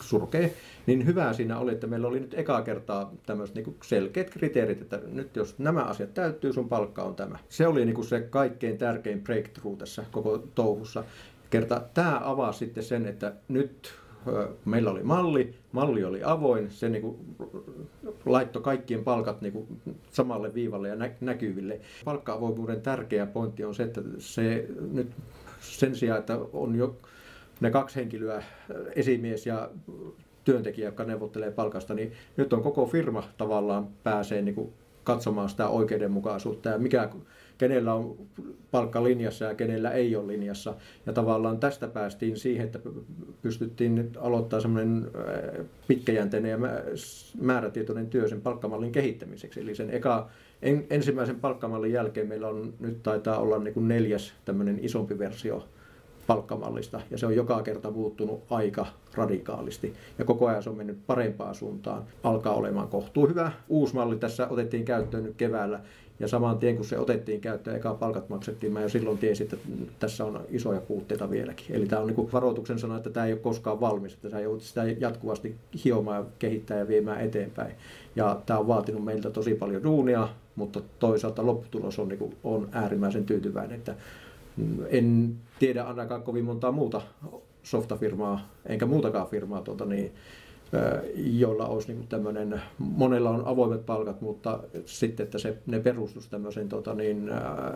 surkea, 0.00 0.48
niin 0.86 1.06
hyvää 1.06 1.32
siinä 1.32 1.58
oli, 1.58 1.72
että 1.72 1.86
meillä 1.86 2.08
oli 2.08 2.20
nyt 2.20 2.34
ekaa 2.34 2.62
kertaa 2.62 3.12
tämmöiset 3.26 3.56
niin 3.56 3.76
selkeät 3.82 4.30
kriteerit, 4.30 4.82
että 4.82 5.00
nyt 5.12 5.36
jos 5.36 5.58
nämä 5.58 5.82
asiat 5.82 6.14
täyttyy, 6.14 6.52
sun 6.52 6.68
palkka 6.68 7.02
on 7.02 7.14
tämä. 7.14 7.38
Se 7.48 7.66
oli 7.66 7.84
niin 7.84 8.04
se 8.04 8.20
kaikkein 8.20 8.78
tärkein 8.78 9.20
breakthrough 9.20 9.78
tässä 9.78 10.04
koko 10.10 10.38
touhussa. 10.54 11.04
Kerta 11.50 11.82
tämä 11.94 12.20
avaa 12.24 12.52
sitten 12.52 12.84
sen, 12.84 13.06
että 13.06 13.32
nyt 13.48 13.94
meillä 14.64 14.90
oli 14.90 15.02
malli, 15.02 15.54
malli 15.72 16.04
oli 16.04 16.24
avoin, 16.24 16.70
se 16.70 16.88
niin 16.88 17.02
kuin 17.02 17.16
laittoi 18.26 18.62
kaikkien 18.62 19.04
palkat 19.04 19.40
niin 19.40 19.52
kuin 19.52 19.66
samalle 20.10 20.54
viivalle 20.54 20.88
ja 20.88 20.96
näkyville. 21.20 21.80
Palkka-avoimuuden 22.04 22.80
tärkeä 22.80 23.26
pointti 23.26 23.64
on 23.64 23.74
se, 23.74 23.82
että 23.82 24.00
se 24.18 24.66
nyt 24.92 25.10
sen 25.60 25.96
sijaan, 25.96 26.18
että 26.20 26.38
on 26.52 26.74
jo 26.74 26.96
ne 27.60 27.70
kaksi 27.70 27.96
henkilöä, 27.96 28.42
esimies 28.96 29.46
ja 29.46 29.70
työntekijä, 30.44 30.88
joka 30.88 31.04
neuvottelee 31.04 31.50
palkasta, 31.50 31.94
niin 31.94 32.12
nyt 32.36 32.52
on 32.52 32.62
koko 32.62 32.86
firma 32.86 33.28
tavallaan 33.38 33.88
pääsee 34.04 34.42
niin 34.42 34.54
kuin 34.54 34.72
katsomaan 35.04 35.48
sitä 35.48 35.68
oikeudenmukaisuutta 35.68 36.68
ja 36.68 36.78
mikä, 36.78 37.08
kenellä 37.58 37.94
on 37.94 38.16
palkka 38.70 39.04
linjassa 39.04 39.44
ja 39.44 39.54
kenellä 39.54 39.90
ei 39.90 40.16
ole 40.16 40.26
linjassa. 40.26 40.74
Ja 41.06 41.12
tavallaan 41.12 41.58
tästä 41.58 41.88
päästiin 41.88 42.36
siihen, 42.36 42.66
että 42.66 42.78
pystyttiin 43.42 43.94
nyt 43.94 44.18
aloittaa 44.20 44.60
semmoinen 44.60 45.10
pitkäjänteinen 45.88 46.50
ja 46.50 46.58
määrätietoinen 47.40 48.06
työ 48.06 48.28
sen 48.28 48.40
palkkamallin 48.40 48.92
kehittämiseksi. 48.92 49.60
Eli 49.60 49.74
sen 49.74 49.90
eka, 49.90 50.28
en, 50.62 50.86
ensimmäisen 50.90 51.40
palkkamallin 51.40 51.92
jälkeen 51.92 52.28
meillä 52.28 52.48
on 52.48 52.74
nyt 52.80 53.02
taitaa 53.02 53.38
olla 53.38 53.58
niin 53.58 53.74
kuin 53.74 53.88
neljäs 53.88 54.32
tämmöinen 54.44 54.78
isompi 54.82 55.18
versio 55.18 55.68
palkkamallista 56.28 57.00
ja 57.10 57.18
se 57.18 57.26
on 57.26 57.36
joka 57.36 57.62
kerta 57.62 57.90
muuttunut 57.90 58.42
aika 58.50 58.86
radikaalisti 59.14 59.94
ja 60.18 60.24
koko 60.24 60.46
ajan 60.46 60.62
se 60.62 60.70
on 60.70 60.76
mennyt 60.76 60.98
parempaan 61.06 61.54
suuntaan. 61.54 62.02
Alkaa 62.22 62.54
olemaan 62.54 62.88
kohtuu 62.88 63.28
hyvä. 63.28 63.52
Uusi 63.68 63.94
malli 63.94 64.16
tässä 64.16 64.48
otettiin 64.48 64.84
käyttöön 64.84 65.24
nyt 65.24 65.36
keväällä 65.36 65.80
ja 66.20 66.28
saman 66.28 66.58
tien 66.58 66.76
kun 66.76 66.84
se 66.84 66.98
otettiin 66.98 67.40
käyttöön, 67.40 67.76
eka 67.76 67.94
palkat 67.94 68.28
maksettiin, 68.28 68.72
mä 68.72 68.80
jo 68.80 68.88
silloin 68.88 69.18
tiesin, 69.18 69.44
että 69.44 69.56
tässä 69.98 70.24
on 70.24 70.40
isoja 70.48 70.80
puutteita 70.80 71.30
vieläkin. 71.30 71.76
Eli 71.76 71.86
tämä 71.86 72.02
on 72.02 72.08
niin 72.08 72.32
varoituksen 72.32 72.78
sana, 72.78 72.96
että 72.96 73.10
tämä 73.10 73.26
ei 73.26 73.32
ole 73.32 73.40
koskaan 73.40 73.80
valmis, 73.80 74.14
että 74.14 74.30
sä 74.30 74.40
joudut 74.40 74.62
sitä 74.62 74.84
jatkuvasti 74.84 75.54
hiomaan, 75.84 76.26
kehittää 76.38 76.78
ja 76.78 76.88
viemään 76.88 77.20
eteenpäin. 77.20 77.72
Ja 78.16 78.40
tämä 78.46 78.58
on 78.58 78.68
vaatinut 78.68 79.04
meiltä 79.04 79.30
tosi 79.30 79.54
paljon 79.54 79.82
duunia, 79.82 80.28
mutta 80.56 80.80
toisaalta 80.98 81.46
lopputulos 81.46 81.98
on, 81.98 82.08
niin 82.08 82.18
kuin, 82.18 82.36
on 82.44 82.68
äärimmäisen 82.72 83.24
tyytyväinen, 83.24 83.78
että 83.78 83.94
en 84.88 85.36
tiedä 85.58 85.84
ainakaan 85.84 86.22
kovin 86.22 86.44
montaa 86.44 86.72
muuta 86.72 87.00
softafirmaa, 87.62 88.48
enkä 88.66 88.86
muutakaan 88.86 89.26
firmaa, 89.26 89.60
tuota, 89.60 89.84
niin, 89.84 90.12
joilla 91.16 91.66
olisi 91.66 91.92
niin 91.92 92.06
tämmöinen, 92.08 92.62
monella 92.78 93.30
on 93.30 93.42
avoimet 93.46 93.86
palkat, 93.86 94.20
mutta 94.20 94.60
sitten, 94.86 95.24
että 95.24 95.38
se, 95.38 95.58
ne 95.66 95.80
perustus 95.80 96.28
tämmöiseen 96.28 96.68
tota, 96.68 96.94
niin, 96.94 97.30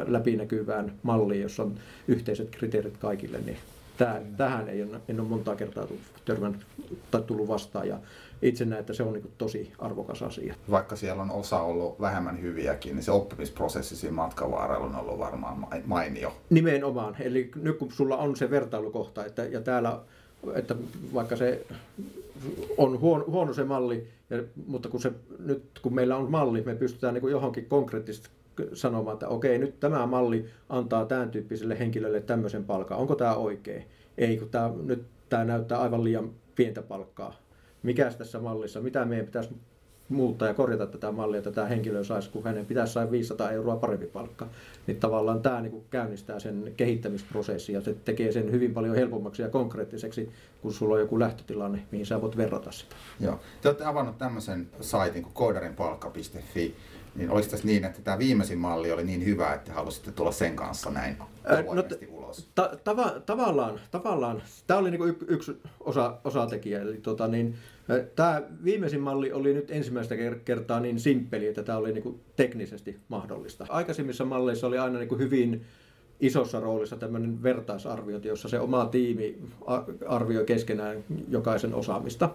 läpinäkyvään 0.06 0.92
malliin, 1.02 1.42
jossa 1.42 1.62
on 1.62 1.74
yhteiset 2.08 2.50
kriteerit 2.50 2.96
kaikille, 2.96 3.38
niin 3.46 3.56
Tää, 4.02 4.20
tähän 4.36 4.68
ei 4.68 4.82
ole, 4.82 5.00
en 5.08 5.20
ole 5.20 5.28
montaa 5.28 5.56
kertaa 5.56 5.86
törmännyt 6.24 6.60
tai 7.10 7.22
tullut 7.22 7.48
vastaan 7.48 7.88
ja 7.88 7.98
itse 8.42 8.64
näen, 8.64 8.80
että 8.80 8.92
se 8.92 9.02
on 9.02 9.12
niin 9.12 9.32
tosi 9.38 9.72
arvokas 9.78 10.22
asia. 10.22 10.54
Vaikka 10.70 10.96
siellä 10.96 11.22
on 11.22 11.30
osa 11.30 11.60
ollut 11.60 12.00
vähemmän 12.00 12.42
hyviäkin, 12.42 12.96
niin 12.96 13.04
se 13.04 13.10
oppimisprosessi 13.12 13.96
siinä 13.96 14.14
matkan 14.14 14.50
varrella 14.50 14.86
on 14.86 14.96
ollut 14.96 15.18
varmaan 15.18 15.66
mainio. 15.84 16.36
Nimenomaan. 16.50 17.16
Eli 17.20 17.50
nyt 17.54 17.78
kun 17.78 17.92
sulla 17.92 18.16
on 18.16 18.36
se 18.36 18.50
vertailukohta, 18.50 19.24
että, 19.24 19.44
ja 19.44 19.60
täällä, 19.60 20.00
että 20.54 20.74
vaikka 21.14 21.36
se 21.36 21.66
on 22.76 23.00
huono, 23.00 23.24
huono 23.26 23.54
se 23.54 23.64
malli, 23.64 24.08
ja, 24.30 24.42
mutta 24.66 24.88
kun 24.88 25.00
se, 25.00 25.12
nyt 25.38 25.64
kun 25.82 25.94
meillä 25.94 26.16
on 26.16 26.30
malli, 26.30 26.62
me 26.62 26.74
pystytään 26.74 27.14
niin 27.14 27.30
johonkin 27.30 27.66
konkreettisesti 27.66 28.28
sanomaan, 28.72 29.14
että 29.14 29.28
okei, 29.28 29.58
nyt 29.58 29.80
tämä 29.80 30.06
malli 30.06 30.44
antaa 30.68 31.04
tämän 31.04 31.30
tyyppiselle 31.30 31.78
henkilölle 31.78 32.20
tämmöisen 32.20 32.64
palkan. 32.64 32.98
Onko 32.98 33.14
tämä 33.14 33.34
oikein? 33.34 33.84
Ei, 34.18 34.36
kun 34.36 34.48
tämä, 34.48 34.70
nyt 34.84 35.04
tämä 35.28 35.44
näyttää 35.44 35.80
aivan 35.80 36.04
liian 36.04 36.30
pientä 36.54 36.82
palkkaa. 36.82 37.36
Mikä 37.82 38.10
tässä 38.18 38.40
mallissa, 38.40 38.80
mitä 38.80 39.04
meidän 39.04 39.26
pitäisi 39.26 39.50
muuttaa 40.08 40.48
ja 40.48 40.54
korjata 40.54 40.86
tätä 40.86 41.12
mallia, 41.12 41.38
että 41.38 41.52
tämä 41.52 41.66
henkilö 41.66 42.04
saisi, 42.04 42.30
kun 42.30 42.44
hänen 42.44 42.66
pitäisi 42.66 42.92
saada 42.92 43.10
500 43.10 43.50
euroa 43.50 43.76
parempi 43.76 44.06
palkka. 44.06 44.46
Niin 44.86 45.00
tavallaan 45.00 45.42
tämä 45.42 45.60
niin 45.60 45.84
käynnistää 45.90 46.38
sen 46.38 46.72
kehittämisprosessin 46.76 47.74
ja 47.74 47.80
se 47.80 47.96
tekee 48.04 48.32
sen 48.32 48.52
hyvin 48.52 48.74
paljon 48.74 48.96
helpommaksi 48.96 49.42
ja 49.42 49.48
konkreettiseksi, 49.48 50.30
kun 50.62 50.72
sulla 50.72 50.94
on 50.94 51.00
joku 51.00 51.18
lähtötilanne, 51.18 51.82
mihin 51.90 52.06
sä 52.06 52.20
voit 52.20 52.36
verrata 52.36 52.72
sitä. 52.72 52.96
Joo. 53.20 53.40
Te 53.62 53.68
olette 53.68 53.84
avannut 53.84 54.18
tämmöisen 54.18 54.68
saitin 54.80 55.22
kuin 55.22 55.34
koodarinpalkka.fi. 55.34 56.74
Niin 57.14 57.30
olisi 57.30 57.50
tässä 57.50 57.66
niin, 57.66 57.84
että 57.84 58.02
tämä 58.02 58.18
viimeisin 58.18 58.58
malli 58.58 58.92
oli 58.92 59.04
niin 59.04 59.24
hyvä, 59.24 59.54
että 59.54 59.72
halusitte 59.72 60.12
tulla 60.12 60.32
sen 60.32 60.56
kanssa 60.56 60.90
näin 60.90 61.16
no, 61.18 61.84
ulos? 62.08 62.50
Ta- 62.54 62.70
tava- 62.84 63.20
tavallaan, 63.26 63.80
tavallaan. 63.90 64.42
Tämä 64.66 64.80
oli 64.80 64.90
niinku 64.90 65.06
y- 65.06 65.26
yksi 65.28 65.56
osa, 65.80 66.18
osatekijä. 66.24 66.80
Eli 66.80 66.96
tota, 66.96 67.28
niin, 67.28 67.54
tämä 68.16 68.42
viimeisin 68.64 69.00
malli 69.00 69.32
oli 69.32 69.54
nyt 69.54 69.70
ensimmäistä 69.70 70.14
kertaa 70.44 70.80
niin 70.80 71.00
simppeli, 71.00 71.46
että 71.46 71.62
tämä 71.62 71.78
oli 71.78 71.92
niinku 71.92 72.20
teknisesti 72.36 72.98
mahdollista. 73.08 73.66
Aikaisemmissa 73.68 74.24
malleissa 74.24 74.66
oli 74.66 74.78
aina 74.78 74.98
niinku 74.98 75.18
hyvin 75.18 75.64
isossa 76.20 76.60
roolissa 76.60 76.96
tämmöinen 76.96 77.42
vertaisarviointi, 77.42 78.28
jossa 78.28 78.48
se 78.48 78.60
oma 78.60 78.86
tiimi 78.86 79.38
arvioi 80.06 80.44
keskenään 80.44 81.04
jokaisen 81.28 81.74
osaamista. 81.74 82.30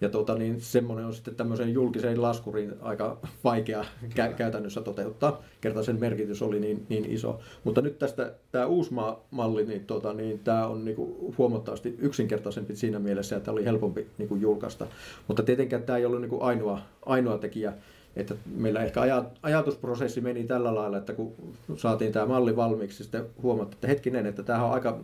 Ja 0.00 0.08
tota, 0.08 0.34
niin 0.34 0.60
semmoinen 0.60 1.06
on 1.06 1.14
sitten 1.14 1.34
tämmöisen 1.34 1.72
julkiseen 1.72 2.22
laskuriin 2.22 2.74
aika 2.80 3.18
vaikea 3.44 3.84
kä- 4.08 4.34
käytännössä 4.36 4.80
toteuttaa, 4.80 5.42
kerta 5.60 5.82
sen 5.82 6.00
merkitys 6.00 6.42
oli 6.42 6.60
niin, 6.60 6.86
niin 6.88 7.04
iso. 7.04 7.40
Mutta 7.64 7.80
nyt 7.80 7.98
tästä 7.98 8.32
tämä 8.52 8.66
uusi 8.66 8.90
malli, 9.30 9.64
niin, 9.64 9.84
tota, 9.84 10.12
niin 10.12 10.38
tämä 10.38 10.66
on 10.66 10.84
niinku 10.84 11.34
huomattavasti 11.38 11.96
yksinkertaisempi 11.98 12.76
siinä 12.76 12.98
mielessä, 12.98 13.36
että 13.36 13.52
oli 13.52 13.64
helpompi 13.64 14.06
niinku 14.18 14.36
julkaista. 14.36 14.86
Mutta 15.28 15.42
tietenkään 15.42 15.82
tämä 15.82 15.96
ei 15.96 16.06
ollut 16.06 16.20
niinku 16.20 16.42
ainoa, 16.42 16.80
ainoa 17.06 17.38
tekijä, 17.38 17.72
että 18.16 18.34
meillä 18.56 18.82
ehkä 18.82 19.00
ajatusprosessi 19.42 20.20
meni 20.20 20.44
tällä 20.44 20.74
lailla, 20.74 20.98
että 20.98 21.12
kun 21.12 21.34
saatiin 21.76 22.12
tämä 22.12 22.26
malli 22.26 22.56
valmiiksi, 22.56 23.02
sitten 23.02 23.26
huomattiin, 23.42 23.76
että 23.76 23.86
hetkinen, 23.86 24.26
että, 24.26 24.64
on 24.64 24.72
aika, 24.72 24.98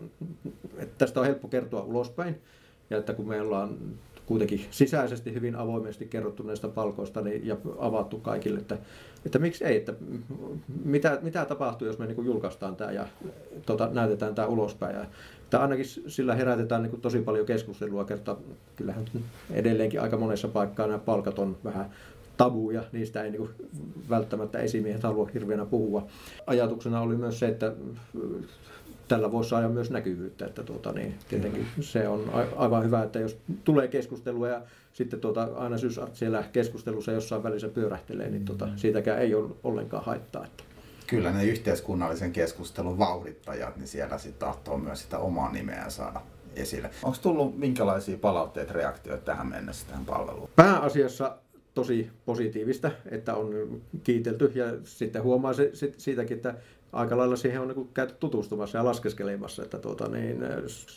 että 0.79 0.95
tästä 0.99 1.21
on 1.21 1.27
helppo 1.27 1.49
kertoa 1.49 1.83
ulospäin, 1.83 2.41
ja 2.91 2.99
että 2.99 3.15
kun 3.15 3.29
me 3.29 3.41
ollaan 3.41 3.79
kuitenkin 4.27 4.67
sisäisesti 4.71 5.35
hyvin 5.35 5.57
avoimesti 5.57 6.07
kerrottu 6.07 6.43
näistä 6.43 6.69
palkoista 6.69 7.21
niin, 7.21 7.47
ja 7.47 7.57
avattu 7.79 8.19
kaikille, 8.19 8.59
että, 8.59 8.79
että 9.27 9.39
miksi 9.39 9.65
ei, 9.65 9.77
että 9.77 9.95
mitä, 10.85 11.19
mitä 11.23 11.45
tapahtuu, 11.45 11.87
jos 11.87 11.99
me 11.99 12.07
niin 12.07 12.15
kuin 12.17 12.27
julkaistaan 12.27 12.77
tämä 12.77 12.93
ja 12.93 13.07
tota, 13.67 13.89
näytetään 13.93 14.35
tämä 14.35 14.49
ulospäin. 14.49 14.97
Ja, 14.97 15.03
että 15.43 15.61
ainakin 15.61 15.85
sillä 15.85 16.35
herätetään 16.35 16.83
niin 16.83 16.91
kuin 16.91 17.01
tosi 17.01 17.21
paljon 17.21 17.47
keskustelua, 17.47 18.05
kerta 18.05 18.37
kyllähän 18.77 19.05
edelleenkin 19.51 20.01
aika 20.01 20.17
monessa 20.17 20.49
paikkaa 20.49 20.87
nämä 20.87 20.99
palkat 20.99 21.39
on 21.39 21.57
vähän 21.65 21.91
tabuja, 22.37 22.85
niistä 22.93 23.23
ei 23.23 23.31
niin 23.31 23.49
välttämättä 24.11 24.59
esimiehet 24.59 25.03
halua 25.03 25.31
hirveänä 25.35 25.67
puhua. 25.67 26.07
Ajatuksena 26.47 27.01
oli 27.01 27.17
myös 27.17 27.39
se, 27.39 27.49
että 27.49 27.73
tällä 29.09 29.33
voisi 29.33 29.51
saada 29.51 29.69
myös 29.69 29.91
näkyvyyttä, 29.91 30.47
että 30.47 30.63
tuota, 30.63 30.93
niin, 30.93 31.15
tietenkin 31.29 31.67
se 31.81 32.09
on 32.09 32.31
aivan 32.57 32.85
hyvä, 32.85 33.03
että 33.03 33.19
jos 33.19 33.39
tulee 33.65 33.89
keskustelua 33.89 34.49
ja 34.49 34.63
sitten 34.93 35.21
tuota, 35.21 35.49
aina 35.57 35.79
syysart 35.79 36.17
siellä 36.17 36.45
keskustelussa 36.53 37.13
jossain 37.13 37.43
välissä 37.43 37.69
pyörähtelee, 37.69 38.31
niin 38.31 38.45
tuota, 38.45 38.69
siitäkään 38.77 39.19
ei 39.19 39.35
ole 39.35 39.51
ollenkaan 39.65 40.05
haittaa. 40.05 40.45
Että. 40.45 40.65
Kyllä 41.07 41.33
ne 41.33 41.45
yhteiskunnallisen 41.45 42.33
keskustelun 42.33 42.99
vauhdittajat, 42.99 43.77
niin 43.77 43.89
siellä 43.89 44.19
sitten 44.19 44.49
tahtoo 44.49 44.79
myös 44.79 45.03
sitä 45.03 45.19
omaa 45.19 45.53
nimeä 45.53 45.91
saada 45.91 46.21
esille. 46.57 46.91
Onko 47.03 47.19
tullut 47.23 47.59
minkälaisia 47.59 48.19
palautteita, 48.19 48.73
reaktioita 48.73 49.25
tähän 49.25 49.47
mennessä 49.47 49.87
tähän 49.87 50.05
palveluun? 50.05 50.49
Pääasiassa 50.57 51.37
tosi 51.75 52.11
positiivista, 52.27 52.91
että 53.11 53.35
on 53.35 53.81
kiitelty 54.05 54.53
ja 54.55 54.67
sitten 54.85 55.23
huomaa 55.23 55.53
se, 55.53 55.71
siitäkin, 55.97 56.37
että 56.37 56.55
aika 56.95 57.17
lailla 57.17 57.37
siihen 57.37 57.61
on 57.61 57.69
niin 57.69 57.89
käyty 57.95 58.15
tutustumassa 58.21 58.79
ja 58.79 58.85
laskeskelemassa, 58.85 59.63
että 59.63 59.79
tuota, 59.79 60.09
niin, 60.09 60.45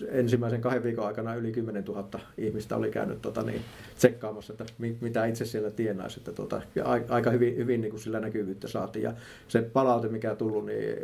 ensimmäisen 0.10 0.62
kahden 0.62 0.84
viikon 0.84 1.06
aikana 1.06 1.36
yli 1.36 1.52
10 1.52 1.84
000 1.84 2.20
ihmistä 2.38 2.76
oli 2.76 2.92
käynyt 2.92 3.22
tuota, 3.22 3.44
niin, 3.44 3.62
tsekkaamassa, 3.96 4.54
että 4.54 4.66
mitä 5.02 5.26
itse 5.26 5.46
siellä 5.46 5.72
tienaisi, 5.72 6.20
että 6.20 6.32
tuota, 6.32 6.62
aika 7.10 7.32
hyvin, 7.32 7.58
hyvin 7.58 7.82
niin 7.82 7.92
kuin 7.92 8.02
sillä 8.02 8.20
näkyvyyttä 8.20 8.68
saatiin. 8.68 9.04
Ja 9.04 9.14
se 9.48 9.62
palaute 9.62 10.08
mikä 10.08 10.36
tullut, 10.36 10.66
niin 10.66 10.98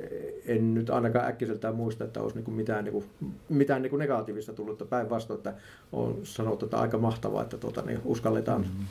en 0.46 0.74
nyt 0.74 0.90
ainakaan 0.90 1.28
äkkiseltään 1.28 1.76
muista, 1.76 2.04
että 2.04 2.22
olisi 2.22 2.36
niin 2.36 2.46
kuin 2.46 2.56
mitään, 2.56 2.84
niin 2.84 2.94
kuin, 2.94 3.06
mitään 3.50 3.82
niin 3.82 3.90
kuin 3.90 4.00
negatiivista 4.00 4.54
tullut, 4.54 4.90
päinvastoin, 4.90 5.38
että 5.38 5.54
on 5.92 6.20
sanottu, 6.24 6.66
että 6.66 6.78
aika 6.78 6.98
mahtavaa, 6.98 7.44
että 7.44 7.58
tuota, 7.58 7.82
niin 7.82 8.00
uskalletaan 8.06 8.62
mm-hmm 8.62 8.86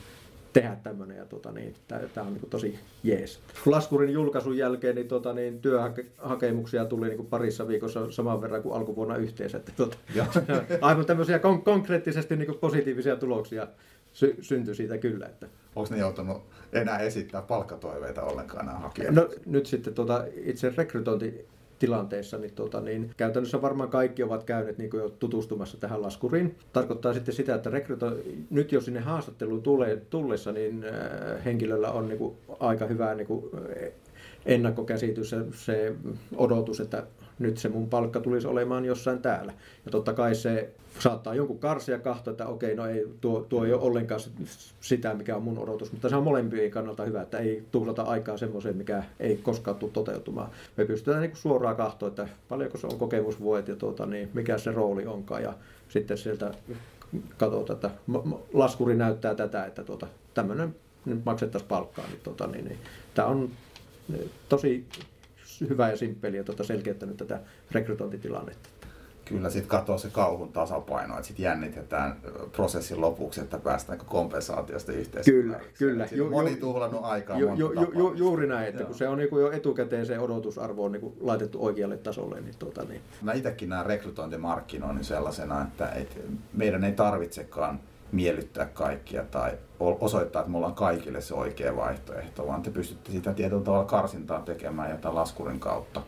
tehdä 0.53 0.77
tämmöinen. 0.83 1.17
Ja 1.17 1.25
tota, 1.25 1.51
niin, 1.51 1.75
tämä 1.87 2.27
on 2.27 2.33
niin 2.33 2.49
tosi 2.49 2.79
jees. 3.03 3.39
Laskurin 3.65 4.13
julkaisun 4.13 4.57
jälkeen 4.57 4.95
niin, 4.95 5.07
tota, 5.07 5.33
niin, 5.33 5.59
työhakemuksia 5.61 6.85
tuli 6.85 7.09
niin 7.09 7.25
parissa 7.25 7.67
viikossa 7.67 8.11
saman 8.11 8.41
verran 8.41 8.63
kuin 8.63 8.75
alkuvuonna 8.75 9.15
yhteensä. 9.15 9.57
Että, 9.57 9.71
tota, 9.77 9.97
aivan 10.81 11.05
tämmöisiä 11.05 11.37
kon- 11.37 11.63
konkreettisesti 11.63 12.35
niin 12.35 12.55
positiivisia 12.55 13.15
tuloksia 13.15 13.67
sy- 14.13 14.37
syntyi 14.41 14.75
siitä 14.75 14.97
kyllä. 14.97 15.25
Että. 15.25 15.47
Onko 15.75 15.93
ne 15.93 15.99
joutunut 15.99 16.43
enää 16.73 16.99
esittää 16.99 17.41
palkkatoiveita 17.41 18.23
ollenkaan 18.23 18.65
nämä 18.65 18.79
hakijat? 18.79 19.15
No, 19.15 19.29
nyt 19.45 19.65
sitten 19.65 19.93
tota, 19.93 20.25
itse 20.35 20.73
rekrytointi 20.77 21.45
tilanteessa, 21.79 22.37
niin, 22.37 22.53
tota, 22.53 22.81
niin 22.81 23.09
käytännössä 23.17 23.61
varmaan 23.61 23.89
kaikki 23.89 24.23
ovat 24.23 24.43
käyneet 24.43 24.77
niin 24.77 24.89
jo 24.93 25.09
tutustumassa 25.09 25.77
tähän 25.77 26.01
laskuriin. 26.01 26.55
Tarkoittaa 26.73 27.13
sitten 27.13 27.35
sitä, 27.35 27.55
että 27.55 27.69
rekryto, 27.69 28.17
nyt 28.49 28.71
jos 28.71 28.85
sinne 28.85 28.99
haastatteluun 28.99 29.63
tulee, 29.63 30.01
tullessa, 30.09 30.51
niin 30.51 30.85
äh, 30.85 31.45
henkilöllä 31.45 31.91
on 31.91 32.07
niin 32.07 32.17
kuin, 32.17 32.35
aika 32.59 32.85
hyvä 32.85 33.15
niin 33.15 33.27
kuin, 33.27 33.45
ennakkokäsitys 34.45 35.31
ja 35.31 35.43
se 35.53 35.95
odotus, 36.35 36.79
että 36.79 37.03
nyt 37.39 37.57
se 37.57 37.69
mun 37.69 37.89
palkka 37.89 38.19
tulisi 38.19 38.47
olemaan 38.47 38.85
jossain 38.85 39.21
täällä. 39.21 39.53
Ja 39.85 39.91
totta 39.91 40.13
kai 40.13 40.35
se 40.35 40.73
saattaa 40.99 41.35
jonkun 41.35 41.59
karsia 41.59 41.99
kahto, 41.99 42.31
että 42.31 42.47
okei, 42.47 42.75
no 42.75 42.85
ei, 42.85 43.07
tuo, 43.21 43.45
tuo 43.49 43.65
ei 43.65 43.73
ole 43.73 43.81
ollenkaan 43.81 44.21
sitä, 44.81 45.13
mikä 45.13 45.35
on 45.35 45.43
mun 45.43 45.59
odotus, 45.59 45.91
mutta 45.91 46.09
se 46.09 46.15
on 46.15 46.23
molempien 46.23 46.71
kannalta 46.71 47.05
hyvä, 47.05 47.21
että 47.21 47.37
ei 47.37 47.63
tuhlata 47.71 48.01
aikaa 48.01 48.37
semmoiseen, 48.37 48.77
mikä 48.77 49.03
ei 49.19 49.37
koskaan 49.37 49.77
tule 49.77 49.91
toteutumaan. 49.91 50.49
Me 50.77 50.85
pystytään 50.85 51.21
niin 51.21 51.35
suoraan 51.35 51.75
kahtoa, 51.75 52.09
että 52.09 52.27
paljonko 52.49 52.77
se 52.77 52.87
on 52.87 52.99
kokemusvuodet 52.99 53.67
ja 53.67 53.75
tuota, 53.75 54.05
niin 54.05 54.29
mikä 54.33 54.57
se 54.57 54.71
rooli 54.71 55.05
onkaan 55.05 55.43
ja 55.43 55.53
sitten 55.89 56.17
sieltä 56.17 56.53
katsotaan, 57.37 57.77
että 57.77 57.91
laskuri 58.53 58.95
näyttää 58.95 59.35
tätä, 59.35 59.65
että 59.65 59.83
tuota, 59.83 60.07
tämmöinen 60.33 60.75
nyt 61.05 61.25
maksettaisiin 61.25 61.69
palkkaa. 61.69 62.05
Niin, 62.07 62.19
tuota, 62.23 62.47
niin, 62.47 62.65
niin, 62.65 62.79
tämä 63.13 63.27
on 63.27 63.49
tosi 64.49 64.85
hyvä 65.69 65.89
ja 65.89 65.97
simppeli 65.97 66.37
ja 66.37 66.43
tuota 66.43 66.63
selkeyttänyt 66.63 67.17
tätä 67.17 67.39
rekrytointitilannetta. 67.71 68.69
Kyllä, 69.25 69.49
sitten 69.49 69.69
katoaa 69.69 69.97
se 69.97 70.09
kauhun 70.09 70.51
tasapaino, 70.51 71.13
että 71.13 71.27
sitten 71.27 71.43
jännitetään 71.43 72.15
prosessin 72.51 73.01
lopuksi, 73.01 73.41
että 73.41 73.57
päästään 73.57 73.99
kompensaatiosta 74.05 74.91
yhteiskuntaan. 74.91 75.43
Kyllä, 75.43 75.59
kyllä. 75.77 76.07
Ju, 76.11 76.29
moni 76.29 76.55
tuhlannut 76.55 77.01
aikaa 77.03 77.39
ju, 77.39 77.53
ju, 77.55 77.73
ju, 77.73 77.91
ju, 77.93 78.13
Juuri 78.13 78.47
näin, 78.47 78.67
että 78.67 78.81
Joo. 78.81 78.87
kun 78.87 78.97
se 78.97 79.07
on 79.07 79.17
niin 79.17 79.29
jo 79.31 79.51
etukäteen 79.51 80.05
se 80.05 80.19
odotusarvo 80.19 80.83
on 80.83 80.91
niin 80.91 81.13
laitettu 81.19 81.65
oikealle 81.65 81.97
tasolle. 81.97 82.41
Niin 82.41 82.55
tuota, 82.59 82.83
niin. 82.83 83.01
Mä 83.21 83.33
itsekin 83.33 83.69
näen 83.69 83.85
rekrytointimarkkinoinnin 83.85 85.05
sellaisena, 85.05 85.61
että, 85.61 85.89
että 85.89 86.15
meidän 86.53 86.83
ei 86.83 86.93
tarvitsekaan 86.93 87.79
miellyttää 88.13 88.65
kaikkia 88.65 89.23
tai 89.23 89.51
osoittaa, 89.79 90.39
että 90.39 90.51
me 90.51 90.57
ollaan 90.57 90.75
kaikille 90.75 91.21
se 91.21 91.33
oikea 91.33 91.75
vaihtoehto, 91.75 92.47
vaan 92.47 92.61
te 92.61 92.71
pystytte 92.71 93.11
sitä 93.11 93.33
tietyllä 93.33 93.63
tavalla 93.63 93.85
karsintaa 93.85 94.41
tekemään 94.41 94.91
jotain 94.91 95.15
laskurin 95.15 95.59
kautta. 95.59 96.01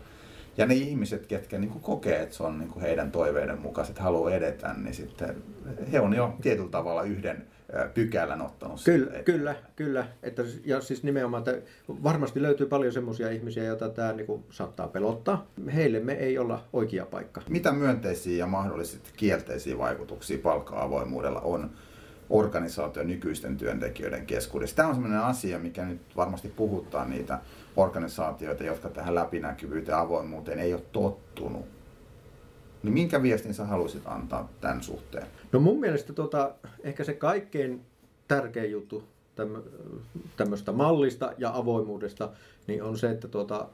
Ja 0.58 0.65
ne 0.65 0.74
ihmiset, 0.74 1.26
ketkä 1.26 1.58
niin 1.58 1.80
kokee, 1.82 2.22
että 2.22 2.36
se 2.36 2.44
on 2.44 2.60
niin 2.60 2.80
heidän 2.82 3.12
toiveiden 3.12 3.62
mukaan, 3.62 3.88
että 3.88 4.04
haluaa 4.04 4.32
edetä, 4.32 4.74
niin 4.74 4.94
sitten 4.94 5.44
he 5.91 6.00
on 6.00 6.13
jo 6.13 6.36
tietyllä 6.41 6.70
tavalla 6.70 7.04
yhden 7.04 7.48
pykälän 7.94 8.41
ottanut. 8.41 8.82
Kyllä, 8.86 9.24
kyllä, 9.24 9.56
kyllä. 9.76 10.08
Että, 10.24 10.44
ja 10.65 10.82
siis 10.82 11.04
nimenomaan, 11.04 11.44
että 11.48 11.72
varmasti 11.88 12.41
löytyy 12.41 12.68
paljon 12.68 12.94
semmoisia 12.94 13.32
ihmisiä, 13.32 13.63
joita 13.63 13.89
tämä 13.89 14.13
niin 14.13 14.28
kuin, 14.28 14.44
saattaa 14.50 14.88
pelottaa. 14.88 15.48
Heille 15.76 16.00
me 16.00 16.13
ei 16.13 16.38
olla 16.38 16.63
oikea 16.74 17.06
paikka. 17.06 17.41
Mitä 17.50 17.72
myönteisiä 17.72 18.38
ja 18.38 18.48
mahdollisesti 18.48 19.10
kielteisiä 19.18 19.78
vaikutuksia 19.78 20.38
palkka-avoimuudella 20.38 21.41
on 21.41 21.70
organisaation 22.29 23.07
nykyisten 23.07 23.57
työntekijöiden 23.57 24.25
keskuudessa. 24.25 24.75
Tämä 24.75 24.89
on 24.89 24.95
sellainen 24.95 25.19
asia, 25.19 25.59
mikä 25.59 25.85
nyt 25.85 26.01
varmasti 26.15 26.47
puhuttaa 26.47 27.05
niitä 27.05 27.39
organisaatioita, 27.75 28.63
jotka 28.63 28.89
tähän 28.89 29.15
läpinäkyvyyteen 29.15 29.93
ja 29.93 29.99
avoimuuteen 29.99 30.59
ei 30.59 30.73
ole 30.73 30.83
tottunut. 30.91 31.65
Niin 32.83 32.93
minkä 32.93 33.21
viestin 33.21 33.53
sä 33.53 33.65
haluaisit 33.65 34.01
antaa 34.05 34.49
tämän 34.61 34.83
suhteen? 34.83 35.27
No 35.51 35.59
mun 35.59 35.79
mielestä 35.79 36.13
tota, 36.13 36.55
ehkä 36.83 37.03
se 37.03 37.13
kaikkein 37.13 37.81
tärkein 38.27 38.71
juttu 38.71 39.03
tämmöistä 40.38 40.71
mallista 40.71 41.33
ja 41.38 41.51
avoimuudesta 41.53 42.29
niin 42.67 42.83
on 42.83 42.97
se, 42.97 43.09
että 43.09 43.27
tuota, 43.27 43.69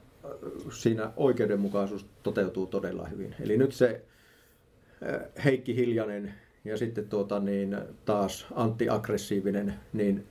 siinä 0.71 1.11
oikeudenmukaisuus 1.17 2.05
toteutuu 2.23 2.65
todella 2.65 3.05
hyvin. 3.05 3.35
Eli 3.39 3.57
nyt 3.57 3.71
se 3.71 4.01
Heikki 5.45 5.75
Hiljanen 5.75 6.33
ja 6.65 6.77
sitten 6.77 7.09
tuota, 7.09 7.39
niin 7.39 7.77
taas 8.05 8.47
antiaggressiivinen, 8.55 9.73
niin 9.93 10.27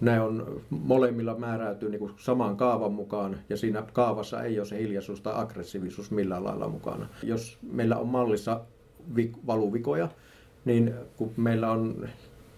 ne 0.00 0.20
on 0.20 0.60
molemmilla 0.70 1.34
määräytyy 1.34 1.90
niin 1.90 2.10
saman 2.16 2.56
kaavan 2.56 2.92
mukaan 2.92 3.38
ja 3.48 3.56
siinä 3.56 3.84
kaavassa 3.92 4.42
ei 4.42 4.58
ole 4.58 4.66
se 4.66 4.78
hiljaisuus 4.78 5.20
tai 5.20 5.32
aggressiivisuus 5.36 6.10
millään 6.10 6.44
lailla 6.44 6.68
mukana. 6.68 7.06
Jos 7.22 7.58
meillä 7.72 7.96
on 7.96 8.08
mallissa 8.08 8.60
valuvikoja, 9.46 10.08
niin 10.64 10.94
kun 11.16 11.32
meillä 11.36 11.70
on 11.70 12.08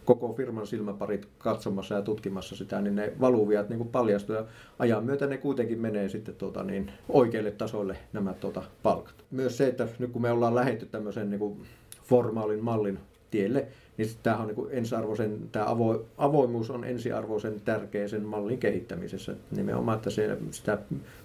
koko 0.04 0.32
firman 0.32 0.66
silmäparit 0.66 1.28
katsomassa 1.38 1.94
ja 1.94 2.02
tutkimassa 2.02 2.56
sitä, 2.56 2.80
niin 2.80 2.94
ne 2.94 3.12
valuviat 3.20 3.68
niin 3.68 3.88
paljastuu 3.88 4.36
ja 4.36 4.44
ajan 4.78 5.04
myötä 5.04 5.26
ne 5.26 5.36
kuitenkin 5.36 5.80
menee 5.80 6.08
sitten 6.08 6.34
tuota, 6.34 6.62
niin 6.62 6.92
oikeille 7.08 7.50
tasoille 7.50 7.96
nämä 8.12 8.32
tuota, 8.32 8.62
palkat. 8.82 9.14
Myös 9.30 9.56
se, 9.56 9.66
että 9.66 9.88
nyt 9.98 10.10
kun 10.10 10.22
me 10.22 10.30
ollaan 10.30 10.54
lähetty 10.54 10.86
tämmöisen 10.86 11.30
niin 11.30 11.66
formaalin 12.08 12.64
mallin 12.64 12.98
tielle, 13.30 13.66
niin 13.96 14.10
tämä 14.22 14.36
on 14.36 14.46
niin 14.46 14.66
ensiarvoisen, 14.70 15.38
tämä 15.52 15.70
avo, 15.70 16.04
avoimuus 16.18 16.70
on 16.70 16.84
ensiarvoisen 16.84 17.60
tärkeä 17.64 18.08
sen 18.08 18.24
mallin 18.24 18.58
kehittämisessä. 18.58 19.34
Nimenomaan, 19.50 19.96
että 19.96 20.10
se, 20.10 20.38
sitä 20.50 20.78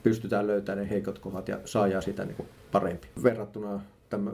pystytään 0.03 0.47
löytämään 0.47 0.83
ne 0.83 0.89
heikot 0.89 1.19
kohdat 1.19 1.47
ja 1.47 1.59
saadaan 1.65 2.03
sitä 2.03 2.25
niin 2.25 2.47
parempi. 2.71 3.07
Verrattuna 3.23 3.81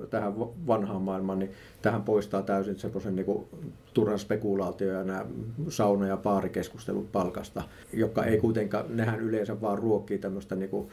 tähän 0.09 0.39
vanhaan 0.67 1.01
maailmaan, 1.01 1.39
niin 1.39 1.51
tähän 1.81 2.03
poistaa 2.03 2.41
täysin 2.41 2.79
semmoisen 2.79 3.15
niin 3.15 3.47
turhan 3.93 4.19
spekulaatio 4.19 4.91
ja 4.91 5.03
nämä 5.03 5.25
sauna- 5.69 6.07
ja 6.07 6.17
paarikeskustelut 6.17 7.11
palkasta, 7.11 7.63
joka 7.93 8.23
ei 8.23 8.37
kuitenkaan, 8.37 8.85
nehän 8.89 9.19
yleensä 9.19 9.61
vaan 9.61 9.77
ruokkii 9.77 10.17
tämmöistä 10.17 10.55
niin 10.55 10.89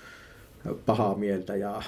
pahaa 0.87 1.15
mieltä 1.15 1.57
ja 1.57 1.83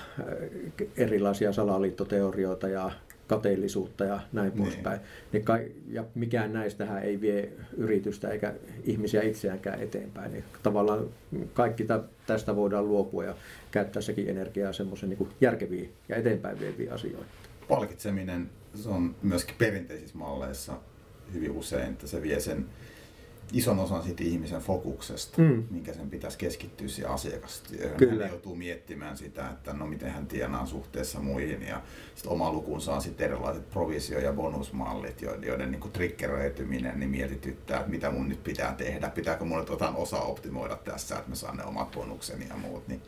erilaisia 0.96 1.52
salaliittoteorioita 1.52 2.68
ja 2.68 2.90
kateellisuutta 3.26 4.04
ja 4.04 4.20
näin 4.32 4.52
niin. 4.52 4.62
poispäin. 4.62 5.00
Niin 5.32 5.44
kai, 5.44 5.72
ja 5.88 6.04
mikään 6.14 6.52
näistähän 6.52 7.02
ei 7.02 7.20
vie 7.20 7.52
yritystä 7.76 8.28
eikä 8.28 8.54
ihmisiä 8.84 9.22
itseäänkään 9.22 9.82
eteenpäin. 9.82 10.32
Niin 10.32 10.44
tavallaan 10.62 11.08
kaikki 11.54 11.86
tästä 12.26 12.56
voidaan 12.56 12.88
luopua 12.88 13.24
ja 13.24 13.34
käyttää 13.70 14.02
sekin 14.02 14.28
energiaa 14.28 14.72
semmoisen 14.72 15.08
niin 15.08 15.28
järkeviin 15.40 15.92
ja 16.08 16.16
eteenpäin 16.16 16.60
vieviin 16.60 16.92
asioihin. 16.92 17.26
Palkitseminen 17.68 18.50
se 18.74 18.88
on 18.88 19.14
myöskin 19.22 19.54
perinteisissä 19.58 20.18
malleissa 20.18 20.78
hyvin 21.34 21.50
usein, 21.50 21.92
että 21.92 22.06
se 22.06 22.22
vie 22.22 22.40
sen 22.40 22.66
ison 23.52 23.78
osan 23.78 24.02
siitä 24.02 24.24
ihmisen 24.24 24.60
fokuksesta, 24.60 25.42
mm. 25.42 25.64
minkä 25.70 25.92
sen 25.92 26.10
pitäisi 26.10 26.38
keskittyä 26.38 26.88
siihen 26.88 27.10
asiakastyöhön. 27.10 27.96
Kyllä. 27.96 28.22
Hän 28.22 28.32
joutuu 28.32 28.54
miettimään 28.54 29.16
sitä, 29.16 29.50
että 29.50 29.72
no 29.72 29.86
miten 29.86 30.10
hän 30.10 30.26
tienaa 30.26 30.66
suhteessa 30.66 31.20
muihin 31.20 31.62
ja 31.62 31.82
sitten 32.14 32.32
oma 32.32 32.52
lukunsa 32.52 32.94
on 32.94 33.02
sitten 33.02 33.24
erilaiset 33.24 33.70
provisio- 33.70 34.20
ja 34.20 34.32
bonusmallit, 34.32 35.22
joiden, 35.22 35.70
niin 35.70 35.92
triggeröityminen 35.92 37.00
niin 37.00 37.10
mietityttää, 37.10 37.78
että 37.78 37.90
mitä 37.90 38.10
mun 38.10 38.28
nyt 38.28 38.44
pitää 38.44 38.74
tehdä, 38.74 39.08
pitääkö 39.08 39.44
mun 39.44 39.58
nyt 39.58 39.70
otan 39.70 39.96
osa 39.96 40.18
optimoida 40.18 40.76
tässä, 40.76 41.16
että 41.16 41.28
mä 41.28 41.34
saan 41.34 41.56
ne 41.56 41.64
omat 41.64 41.90
bonukseni 41.90 42.48
ja 42.48 42.56
muut, 42.56 42.88
niin, 42.88 43.02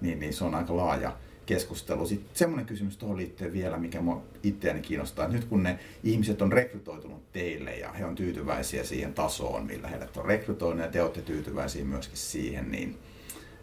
niin, 0.00 0.20
niin 0.20 0.34
se 0.34 0.44
on 0.44 0.54
aika 0.54 0.76
laaja 0.76 1.12
keskustelu. 1.46 2.06
Sitten 2.06 2.36
semmoinen 2.36 2.66
kysymys 2.66 2.96
tuohon 2.96 3.16
liittyen 3.16 3.52
vielä, 3.52 3.76
mikä 3.76 4.00
mua 4.00 4.22
itseäni 4.42 4.80
kiinnostaa, 4.80 5.24
että 5.24 5.36
nyt 5.36 5.44
kun 5.44 5.62
ne 5.62 5.78
ihmiset 6.04 6.42
on 6.42 6.52
rekrytoitunut 6.52 7.32
teille 7.32 7.76
ja 7.76 7.92
he 7.92 8.04
on 8.04 8.14
tyytyväisiä 8.14 8.84
siihen 8.84 9.14
tasoon, 9.14 9.66
millä 9.66 9.88
heidät 9.88 10.16
on 10.16 10.24
rekrytoinut 10.24 10.84
ja 10.84 10.90
te 10.90 11.02
olette 11.02 11.20
tyytyväisiä 11.20 11.84
myöskin 11.84 12.18
siihen, 12.18 12.70
niin 12.70 12.98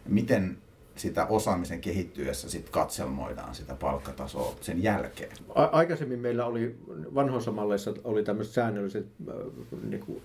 miten 0.08 0.58
sitä 0.96 1.26
osaamisen 1.26 1.80
kehittyessä 1.80 2.50
sit 2.50 2.70
katselmoidaan 2.70 3.54
sitä 3.54 3.74
palkkatasoa 3.74 4.56
sen 4.60 4.82
jälkeen? 4.82 5.32
A- 5.54 5.64
aikaisemmin 5.64 6.18
meillä 6.18 6.46
oli 6.46 6.76
vanhoissa 7.14 7.52
malleissa 7.52 7.94
oli 8.04 8.24
tämmöiset 8.24 8.54
säännölliset 8.54 9.06
niin 9.88 10.00
kuin, 10.00 10.22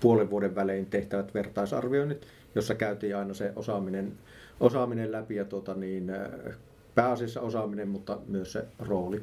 puolen 0.00 0.30
vuoden 0.30 0.54
välein 0.54 0.86
tehtävät 0.86 1.34
vertaisarvioinnit, 1.34 2.26
jossa 2.54 2.74
käytiin 2.74 3.16
aina 3.16 3.34
se 3.34 3.52
osaaminen 3.56 4.12
osaaminen 4.60 5.12
läpi 5.12 5.34
ja 5.36 5.44
tota, 5.44 5.74
niin, 5.74 6.10
äh, 6.10 6.56
pääasiassa 6.94 7.40
osaaminen, 7.40 7.88
mutta 7.88 8.18
myös 8.26 8.52
se 8.52 8.64
rooli. 8.78 9.22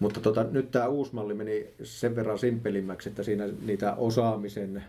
Mutta 0.00 0.20
tota, 0.20 0.44
nyt 0.44 0.70
tämä 0.70 0.88
uusi 0.88 1.14
malli 1.14 1.34
meni 1.34 1.66
sen 1.82 2.16
verran 2.16 2.38
simpelimmäksi, 2.38 3.08
että 3.08 3.22
siinä 3.22 3.48
niitä 3.66 3.94
osaamisen 3.94 4.84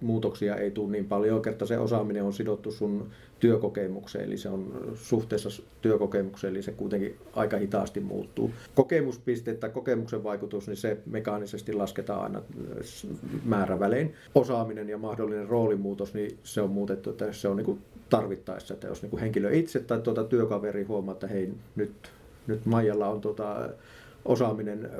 muutoksia 0.00 0.56
ei 0.56 0.70
tule 0.70 0.92
niin 0.92 1.04
paljon, 1.04 1.42
kerta 1.42 1.66
se 1.66 1.78
osaaminen 1.78 2.24
on 2.24 2.32
sidottu 2.32 2.72
sun 2.72 3.10
työkokemukseen, 3.40 4.24
eli 4.24 4.36
se 4.36 4.48
on 4.48 4.92
suhteessa 4.94 5.62
työkokemukseen, 5.82 6.50
eli 6.50 6.62
se 6.62 6.72
kuitenkin 6.72 7.16
aika 7.32 7.56
hitaasti 7.56 8.00
muuttuu. 8.00 8.50
Kokemuspiste 8.74 9.54
tai 9.54 9.70
kokemuksen 9.70 10.24
vaikutus, 10.24 10.66
niin 10.66 10.76
se 10.76 10.98
mekaanisesti 11.06 11.72
lasketaan 11.72 12.22
aina 12.22 12.42
määrävälein. 13.44 14.14
Osaaminen 14.34 14.88
ja 14.88 14.98
mahdollinen 14.98 15.48
roolimuutos, 15.48 16.14
niin 16.14 16.38
se 16.42 16.60
on 16.60 16.70
muutettu, 16.70 17.10
että 17.10 17.32
se 17.32 17.48
on 17.48 17.56
niin 17.56 17.64
kuin 17.64 17.78
tarvittaessa, 18.10 18.74
että 18.74 18.86
jos 18.86 19.02
niin 19.02 19.10
kuin 19.10 19.20
henkilö 19.20 19.52
itse 19.52 19.80
tai 19.80 20.00
tuota 20.00 20.24
työkaveri 20.24 20.84
huomaa, 20.84 21.12
että 21.12 21.26
hei, 21.26 21.52
nyt, 21.76 21.92
nyt 22.46 22.66
Maijalla 22.66 23.08
on 23.08 23.20
tuota 23.20 23.68
osaaminen 24.24 24.90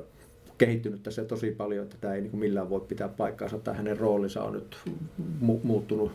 kehittynyt 0.58 1.02
tässä 1.02 1.24
tosi 1.24 1.50
paljon, 1.50 1.84
että 1.84 1.96
tämä 2.00 2.14
ei 2.14 2.20
niin 2.20 2.30
kuin 2.30 2.40
millään 2.40 2.70
voi 2.70 2.80
pitää 2.80 3.08
paikkaansa, 3.08 3.58
tai 3.58 3.76
hänen 3.76 3.98
roolinsa 3.98 4.42
on 4.42 4.52
nyt 4.52 4.76
mu- 5.42 5.60
muuttunut 5.62 6.12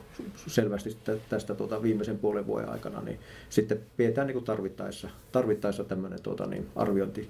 selvästi 0.48 0.98
tästä 1.30 1.56
tuota 1.56 1.82
viimeisen 1.82 2.20
puolen 2.20 2.48
vuoden 2.48 2.70
aikana, 2.70 3.02
niin 3.02 3.20
sitten 3.50 3.80
pidetään 3.98 4.28
niin 4.28 4.34
kuin 4.34 4.46
tarvittaessa, 4.46 5.10
tarvittaessa 5.32 5.84
tämmöinen 5.84 6.22
tuota, 6.22 6.46
niin 6.46 6.68
arviointi 6.76 7.30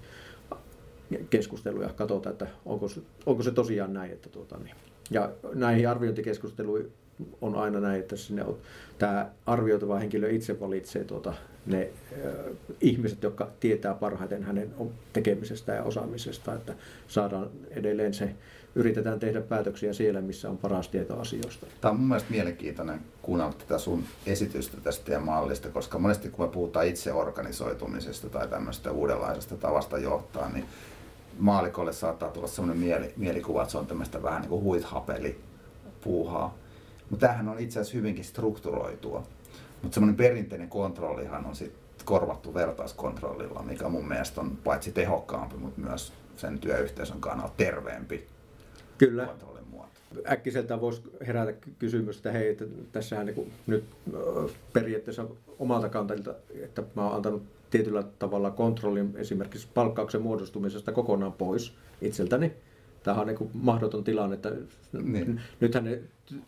keskustelu 1.30 1.82
ja 1.82 1.90
katsotaan, 1.90 2.34
että 2.34 2.48
onko 2.66 2.88
se, 2.88 3.02
onko 3.26 3.44
se 3.44 3.52
tosiaan 3.52 3.94
näin. 3.94 4.12
Että 4.12 4.30
tuota, 4.30 4.58
niin. 4.58 4.76
Ja 5.12 5.32
näihin 5.54 5.90
arviointikeskusteluihin 5.90 6.92
on 7.42 7.56
aina 7.56 7.80
näin, 7.80 8.00
että 8.00 8.16
sinne 8.16 8.44
on, 8.44 8.58
tämä 8.98 9.30
arvioitava 9.46 10.00
henkilö 10.00 10.30
itse 10.30 10.60
valitsee 10.60 11.04
tuota, 11.04 11.34
ne 11.66 11.90
äh, 12.14 12.56
ihmiset, 12.82 13.24
jotka 13.24 13.50
tietää 13.60 13.94
parhaiten 13.94 14.44
hänen 14.44 14.74
tekemisestä 15.14 15.74
ja 15.74 15.84
osaamisesta, 15.84 16.54
että 16.54 16.74
saadaan 17.08 17.50
edelleen 17.72 18.14
se, 18.14 18.36
yritetään 18.76 19.20
tehdä 19.20 19.42
päätöksiä 19.42 19.94
siellä, 19.94 20.22
missä 20.22 20.50
on 20.50 20.58
paras 20.58 20.90
tieto 20.90 21.20
asioista. 21.20 21.66
Tämä 21.82 21.92
on 21.92 22.00
mun 22.00 22.08
mielestä 22.08 22.32
mielenkiintoinen 22.32 23.02
kuunnella 23.22 23.54
tätä 23.54 23.78
sun 23.78 24.04
esitystä 24.26 24.78
tästä 24.84 25.06
teidän 25.06 25.24
mallista, 25.24 25.70
koska 25.70 26.00
monesti 26.00 26.30
kun 26.30 26.46
me 26.46 26.52
puhutaan 26.52 26.88
itse 26.88 27.14
organisoitumisesta 27.14 28.30
tai 28.30 28.48
tämmöistä 28.48 28.92
uudenlaisesta 28.92 29.58
tavasta 29.58 29.98
johtaa, 29.98 30.50
niin 30.50 30.66
maalikolle 31.40 31.94
saattaa 31.94 32.30
tulla 32.30 32.48
sellainen 32.48 32.84
mieli, 32.84 33.14
mielikuva, 33.18 33.62
että 33.62 33.72
se 33.72 33.78
on 33.78 33.88
tämmöistä 33.88 34.24
vähän 34.24 34.42
niin 34.42 34.50
kuin 34.50 34.64
huithapeli 34.64 35.40
puuhaa. 36.04 36.58
Mutta 37.10 37.28
tämähän 37.28 37.50
on 37.50 37.60
itse 37.60 37.80
asiassa 37.80 37.98
hyvinkin 37.98 38.24
strukturoitua. 38.26 39.24
Mutta 39.82 39.94
semmoinen 39.94 40.16
perinteinen 40.16 40.70
kontrollihan 40.70 41.46
on 41.46 41.56
sitten 41.56 41.84
korvattu 42.06 42.54
vertaiskontrollilla, 42.54 43.64
mikä 43.64 43.90
mun 43.90 44.08
mielestä 44.08 44.42
on 44.42 44.58
paitsi 44.64 44.92
tehokkaampi, 44.92 45.58
mutta 45.58 45.82
myös 45.82 46.14
sen 46.38 46.60
työyhteisön 46.60 47.22
kannalta 47.22 47.54
terveempi 47.58 48.28
Kyllä. 48.98 49.26
kontrollin 49.26 49.68
muoto. 49.72 49.90
Äkkiseltä 50.32 50.82
voisi 50.82 51.02
herätä 51.28 51.54
kysymys, 51.80 52.18
että 52.18 52.32
hei, 52.32 52.50
että 52.50 52.66
tässähän 52.92 53.26
niin 53.26 53.54
nyt 53.68 53.84
periaatteessa 54.74 55.26
omalta 55.60 55.90
kantilta, 55.90 56.36
että 56.64 56.84
mä 56.96 57.06
oon 57.06 57.16
antanut 57.16 57.44
tietyllä 57.70 58.04
tavalla 58.20 58.52
kontrollin 58.52 59.14
esimerkiksi 59.16 59.68
palkkauksen 59.74 60.22
muodostumisesta 60.22 60.92
kokonaan 60.92 61.34
pois 61.34 61.74
itseltäni 62.02 62.54
Tämä 63.04 63.22
on 63.22 63.28
niin 63.28 63.50
mahdoton 63.54 64.04
tilanne, 64.04 64.34
että 64.34 64.52
niin. 65.04 65.42
nythän 65.60 65.84
ne 65.84 66.00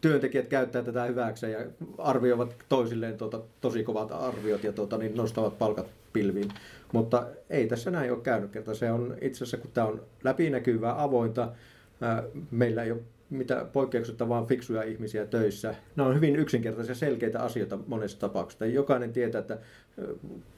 työntekijät 0.01 0.47
käyttää 0.47 0.81
tätä 0.81 1.03
hyväkseen 1.03 1.53
ja 1.53 1.59
arvioivat 1.97 2.55
toisilleen 2.69 3.17
tuota, 3.17 3.41
tosi 3.61 3.83
kovat 3.83 4.11
arviot 4.11 4.63
ja 4.63 4.73
tuota, 4.73 4.97
niin 4.97 5.15
nostavat 5.15 5.57
palkat 5.57 5.87
pilviin. 6.13 6.49
Mutta 6.91 7.27
ei 7.49 7.67
tässä 7.67 7.91
näin 7.91 8.11
ole 8.11 8.21
käynyt, 8.21 8.51
kerta 8.51 8.75
se 8.75 8.91
on 8.91 9.17
itse 9.21 9.37
asiassa, 9.37 9.57
kun 9.57 9.71
tämä 9.73 9.87
on 9.87 10.01
läpinäkyvää, 10.23 11.03
avointa, 11.03 11.51
meillä 12.51 12.83
ei 12.83 12.91
ole 12.91 13.01
mitä 13.35 13.65
poikkeuksetta 13.73 14.29
vaan 14.29 14.47
fiksuja 14.47 14.83
ihmisiä 14.83 15.25
töissä. 15.25 15.75
Ne 15.95 16.03
on 16.03 16.15
hyvin 16.15 16.35
yksinkertaisia, 16.35 16.95
selkeitä 16.95 17.39
asioita 17.39 17.79
monessa 17.87 18.19
tapauksessa. 18.19 18.65
Jokainen 18.65 19.13
tietää, 19.13 19.39
että 19.39 19.57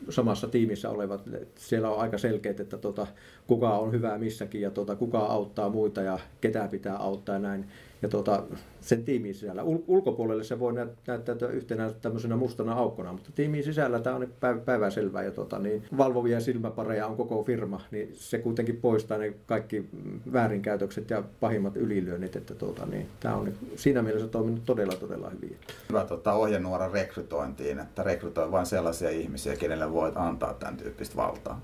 samassa 0.09 0.47
tiimissä 0.47 0.89
olevat, 0.89 1.21
siellä 1.55 1.89
on 1.89 1.99
aika 1.99 2.17
selkeät, 2.17 2.59
että 2.59 2.77
tota, 2.77 3.07
kuka 3.47 3.77
on 3.77 3.91
hyvä 3.91 4.17
missäkin 4.17 4.61
ja 4.61 4.71
tota, 4.71 4.95
kuka 4.95 5.19
auttaa 5.19 5.69
muita 5.69 6.01
ja 6.01 6.19
ketä 6.41 6.67
pitää 6.67 6.95
auttaa 6.95 7.35
ja 7.35 7.39
näin 7.39 7.65
ja 8.01 8.09
tuota, 8.09 8.43
sen 8.81 9.03
tiimin 9.03 9.35
sisällä. 9.35 9.61
Ul- 9.63 9.83
ulkopuolelle 9.87 10.43
se 10.43 10.59
voi 10.59 10.73
näyttäytyä 11.07 11.49
yhtenä 11.49 11.91
tämmöisenä 12.01 12.35
mustana 12.35 12.73
aukkona, 12.73 13.11
mutta 13.11 13.29
tiimin 13.35 13.63
sisällä 13.63 13.99
tämä 13.99 14.15
on 14.15 14.23
päiv- 14.23 14.59
päivänselvää 14.65 15.23
ja 15.23 15.31
tuota, 15.31 15.59
niin 15.59 15.83
valvovia 15.97 16.39
silmäpareja 16.39 17.07
on 17.07 17.17
koko 17.17 17.43
firma, 17.43 17.81
niin 17.91 18.09
se 18.13 18.37
kuitenkin 18.37 18.77
poistaa 18.77 19.17
ne 19.17 19.33
kaikki 19.45 19.89
väärinkäytökset 20.33 21.09
ja 21.09 21.23
pahimmat 21.39 21.77
ylilyönnit, 21.77 22.35
että 22.35 22.55
tuota, 22.55 22.85
niin, 22.85 23.07
tämä 23.19 23.35
on 23.35 23.53
siinä 23.75 24.01
mielessä 24.01 24.27
toiminut 24.27 24.65
todella 24.65 24.93
todella 24.95 25.29
hyvin. 25.29 25.57
Hyvä 25.89 26.05
tuota, 26.05 26.33
ohjenuora 26.33 26.91
rekrytointiin, 26.91 27.79
että 27.79 28.03
rekrytoi 28.03 28.51
vain 28.51 28.65
sellaisia 28.65 29.09
ihmisiä, 29.09 29.55
kenelle 29.55 29.91
voit 29.91 30.17
antaa 30.17 30.53
tämän 30.53 30.77
tyyppistä 30.77 31.15
valtaa. 31.15 31.61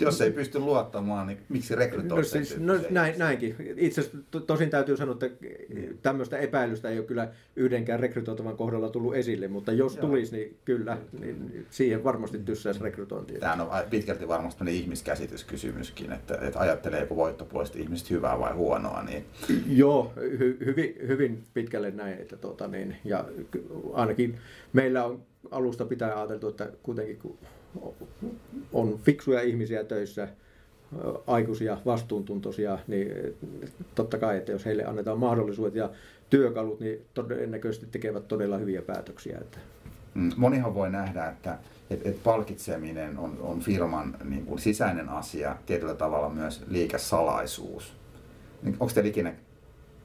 Jos 0.00 0.20
ei 0.20 0.30
pysty 0.30 0.58
luottamaan, 0.58 1.26
niin 1.26 1.38
miksi 1.48 1.74
rekrytoi 1.74 2.18
no, 2.18 2.24
siis, 2.24 2.58
no, 2.58 2.74
näin, 2.90 3.18
näinkin. 3.18 3.56
Itse 3.76 4.00
asiassa 4.00 4.18
to, 4.30 4.40
tosin 4.40 4.70
täytyy 4.70 4.96
sanoa, 4.96 5.12
että 5.12 5.46
niin. 5.74 5.98
tämmöistä 6.02 6.38
epäilystä 6.38 6.88
ei 6.88 6.98
ole 6.98 7.06
kyllä 7.06 7.28
yhdenkään 7.56 8.00
rekrytoitavan 8.00 8.56
kohdalla 8.56 8.88
tullut 8.88 9.14
esille, 9.14 9.48
mutta 9.48 9.72
jos 9.72 9.96
Joo. 9.96 10.06
tulisi, 10.06 10.36
niin 10.36 10.56
kyllä, 10.64 10.98
niin 11.20 11.66
siihen 11.70 12.04
varmasti 12.04 12.38
tyssäisi 12.38 12.82
rekrytointia. 12.82 13.40
Tämä 13.40 13.62
on 13.62 13.68
pitkälti 13.90 14.28
varmasti 14.28 14.78
ihmiskäsityskysymyskin, 14.78 16.12
että, 16.12 16.38
että 16.42 16.60
ajatteleeko 16.60 17.16
voittopuolisesti 17.16 17.80
ihmiset 17.80 18.10
hyvää 18.10 18.38
vai 18.38 18.52
huonoa. 18.52 19.02
Niin... 19.02 19.24
Joo, 19.66 20.12
hy, 20.38 20.58
hyvin, 20.64 20.96
hyvin 21.06 21.42
pitkälle 21.54 21.90
näin, 21.90 22.18
että 22.18 22.36
tuota, 22.36 22.68
niin, 22.68 22.96
ja 23.04 23.24
ainakin 23.92 24.38
meillä 24.72 25.04
on 25.04 25.22
alusta 25.50 25.84
pitää 25.84 26.16
ajateltu, 26.16 26.48
että 26.48 26.68
kuitenkin 26.82 27.18
kun 27.18 27.38
on 28.72 28.98
fiksuja 28.98 29.40
ihmisiä 29.40 29.84
töissä, 29.84 30.28
aikuisia, 31.26 31.78
vastuuntuntoisia, 31.86 32.78
niin 32.86 33.08
totta 33.94 34.18
kai, 34.18 34.36
että 34.36 34.52
jos 34.52 34.64
heille 34.64 34.84
annetaan 34.84 35.18
mahdollisuudet 35.18 35.74
ja 35.74 35.90
työkalut, 36.30 36.80
niin 36.80 37.00
todennäköisesti 37.14 37.86
tekevät 37.86 38.28
todella 38.28 38.58
hyviä 38.58 38.82
päätöksiä. 38.82 39.38
Että. 39.40 39.58
Mm, 40.14 40.32
monihan 40.36 40.74
voi 40.74 40.90
nähdä, 40.90 41.26
että, 41.26 41.58
että, 41.90 42.08
että 42.08 42.20
palkitseminen 42.24 43.18
on, 43.18 43.38
on 43.40 43.60
firman 43.60 44.16
niin 44.24 44.46
kuin 44.46 44.58
sisäinen 44.58 45.08
asia, 45.08 45.56
tietyllä 45.66 45.94
tavalla 45.94 46.28
myös 46.28 46.64
liikesalaisuus. 46.68 47.92
Niin 48.62 48.76
onko 48.80 48.94
teillä 48.94 49.08
ikinä 49.08 49.34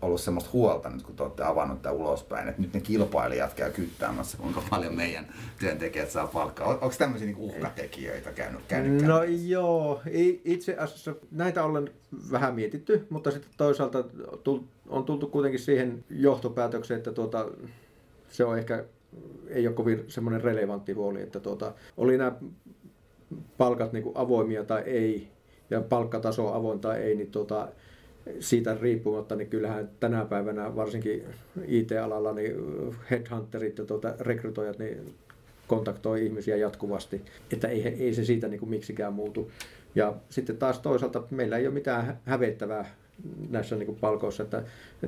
ollut 0.02 0.22
semmoista 0.22 0.50
huolta 0.54 0.90
nyt, 0.90 1.04
kun 1.04 1.16
te 1.16 1.24
olette 1.24 1.44
avannut 1.44 1.82
tämän 1.82 1.98
ulospäin, 1.98 2.50
että 2.50 2.62
nyt 2.62 2.74
ne 2.74 2.80
kilpailijat 2.80 3.54
käy 3.54 3.72
kyttäämässä, 3.72 4.38
kuinka 4.38 4.62
paljon 4.70 4.96
meidän 4.96 5.28
työntekijät 5.60 6.12
saa 6.12 6.28
palkkaa. 6.28 6.68
Onko 6.68 6.94
tämmöisiä 6.98 7.26
niin 7.28 7.38
uhkatekijöitä 7.38 8.32
käynyt, 8.32 8.62
käynyt 8.68 9.06
No 9.06 9.24
joo, 9.24 10.02
itse 10.46 10.76
asiassa 10.78 11.16
näitä 11.32 11.64
ollen 11.64 11.92
vähän 12.32 12.56
mietitty, 12.56 13.08
mutta 13.10 13.32
sitten 13.32 13.52
toisaalta 13.58 14.04
on 14.90 15.06
tultu 15.06 15.28
kuitenkin 15.28 15.60
siihen 15.60 16.04
johtopäätökseen, 16.10 16.98
että 16.98 17.12
tuota, 17.12 17.46
se 18.30 18.46
on 18.46 18.58
ehkä 18.58 18.86
ei 19.48 19.68
ole 19.68 19.76
kovin 19.76 20.04
semmoinen 20.08 20.42
relevantti 20.42 20.94
huoli, 20.94 21.22
että 21.22 21.40
tuota, 21.40 21.74
oli 21.98 22.18
nämä 22.18 22.32
palkat 23.58 23.94
niin 23.94 24.12
avoimia 24.16 24.64
tai 24.64 24.82
ei, 24.82 25.28
ja 25.70 25.82
palkkataso 25.82 26.54
avoin 26.54 26.80
tai 26.80 27.00
ei, 27.00 27.16
niin 27.16 27.32
tota, 27.32 27.68
siitä 28.40 28.78
riippumatta, 28.82 29.36
niin 29.36 29.50
kyllähän 29.50 29.90
tänä 30.00 30.26
päivänä 30.26 30.76
varsinkin 30.76 31.24
IT-alalla 31.68 32.34
niin 32.34 32.56
headhunterit 33.12 33.78
ja 33.78 33.86
tuota, 33.86 34.14
rekrytoijat 34.20 34.80
niin 34.80 35.14
kontaktoi 35.68 36.26
ihmisiä 36.26 36.56
jatkuvasti, 36.56 37.22
että 37.54 37.68
ei, 37.68 37.88
ei 37.88 38.14
se 38.14 38.26
siitä 38.26 38.48
niin 38.48 38.60
kuin 38.60 38.70
miksikään 38.70 39.14
muutu. 39.14 39.52
Ja 39.96 40.14
sitten 40.30 40.58
taas 40.58 40.80
toisaalta 40.80 41.24
meillä 41.32 41.58
ei 41.58 41.68
ole 41.68 41.74
mitään 41.74 42.20
hävettävää 42.26 42.96
näissä 43.50 43.76
niin 43.76 43.86
kuin 43.86 43.98
palkoissa, 44.02 44.44
että 44.44 44.64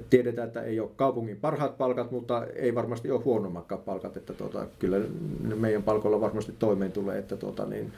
tiedetään, 0.09 0.47
että 0.47 0.61
ei 0.61 0.79
ole 0.79 0.89
kaupungin 0.95 1.37
parhaat 1.37 1.77
palkat, 1.77 2.11
mutta 2.11 2.45
ei 2.55 2.75
varmasti 2.75 3.11
ole 3.11 3.21
huonommatkaan 3.21 3.81
palkat, 3.81 4.17
että 4.17 4.33
tuota, 4.33 4.67
kyllä 4.79 4.97
meidän 5.55 5.83
palkoilla 5.83 6.21
varmasti 6.21 6.53
toimeen 6.59 6.91
tulee, 6.91 7.17
että 7.17 7.37
tuota, 7.37 7.65
niin, 7.65 7.93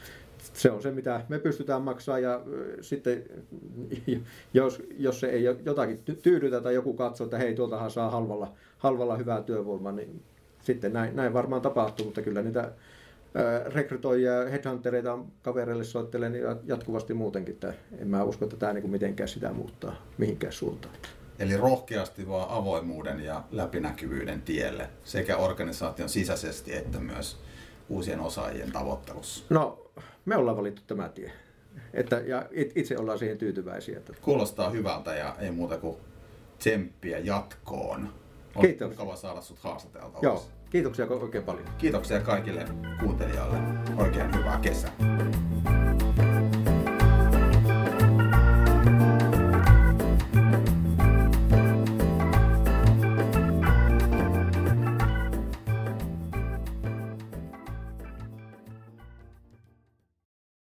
se 0.53 0.71
on 0.71 0.81
se, 0.81 0.91
mitä 0.91 1.25
me 1.29 1.39
pystytään 1.39 1.81
maksaa 1.81 2.19
ja 2.19 2.41
sitten 2.81 3.23
jos, 4.53 4.81
jos 4.97 5.19
se 5.19 5.27
ei 5.27 5.43
jotakin 5.43 5.99
tyydytä 6.23 6.61
tai 6.61 6.73
joku 6.73 6.93
katsoo, 6.93 7.25
että 7.25 7.37
hei 7.37 7.55
tuoltahan 7.55 7.91
saa 7.91 8.09
halvalla, 8.09 8.53
halvalla 8.77 9.17
hyvää 9.17 9.41
työvoimaa, 9.41 9.91
niin 9.91 10.21
sitten 10.61 10.93
näin, 10.93 11.15
näin 11.15 11.33
varmaan 11.33 11.61
tapahtuu, 11.61 12.05
mutta 12.05 12.21
kyllä 12.21 12.41
niitä 12.41 12.71
rekrytoijia 13.65 14.33
ja 14.33 14.49
headhuntereita 14.49 15.19
kavereille 15.41 15.83
soittelen 15.83 16.31
niin 16.31 16.43
jatkuvasti 16.65 17.13
muutenkin. 17.13 17.53
Että 17.53 17.73
en 17.97 18.07
mä 18.07 18.23
usko, 18.23 18.45
että 18.45 18.57
tämä 18.57 18.73
niin 18.73 18.89
mitenkään 18.89 19.29
sitä 19.29 19.53
muuttaa 19.53 19.95
mihinkään 20.17 20.53
suuntaan. 20.53 20.93
Eli 21.39 21.57
rohkeasti 21.57 22.27
vaan 22.27 22.49
avoimuuden 22.49 23.19
ja 23.19 23.43
läpinäkyvyyden 23.51 24.41
tielle 24.41 24.89
sekä 25.03 25.37
organisaation 25.37 26.09
sisäisesti 26.09 26.75
että 26.75 26.99
myös 26.99 27.37
uusien 27.89 28.19
osaajien 28.19 28.71
tavoittelussa. 28.71 29.45
No, 29.49 29.82
me 30.25 30.37
ollaan 30.37 30.57
valittu 30.57 30.81
tämä 30.87 31.09
tie. 31.09 31.31
Että, 31.93 32.15
ja 32.15 32.45
itse 32.53 32.97
ollaan 32.97 33.19
siihen 33.19 33.37
tyytyväisiä. 33.37 33.97
Että... 33.97 34.13
Kuulostaa 34.21 34.69
hyvältä 34.69 35.15
ja 35.15 35.35
ei 35.39 35.51
muuta 35.51 35.77
kuin 35.77 35.97
tsemppiä 36.59 37.19
jatkoon. 37.19 38.09
On 38.55 38.61
Kiitos. 38.61 38.89
mukava 38.89 39.15
saada 39.15 39.41
sut 39.41 39.59
haastateltavaksi. 39.59 40.25
Joo, 40.25 40.45
kiitoksia 40.69 41.05
oikein 41.05 41.43
paljon. 41.43 41.65
Kiitoksia 41.77 42.19
kaikille 42.19 42.65
kuuntelijoille. 42.99 43.57
Oikein 43.97 44.35
hyvää 44.35 44.59
kesää. 44.59 44.91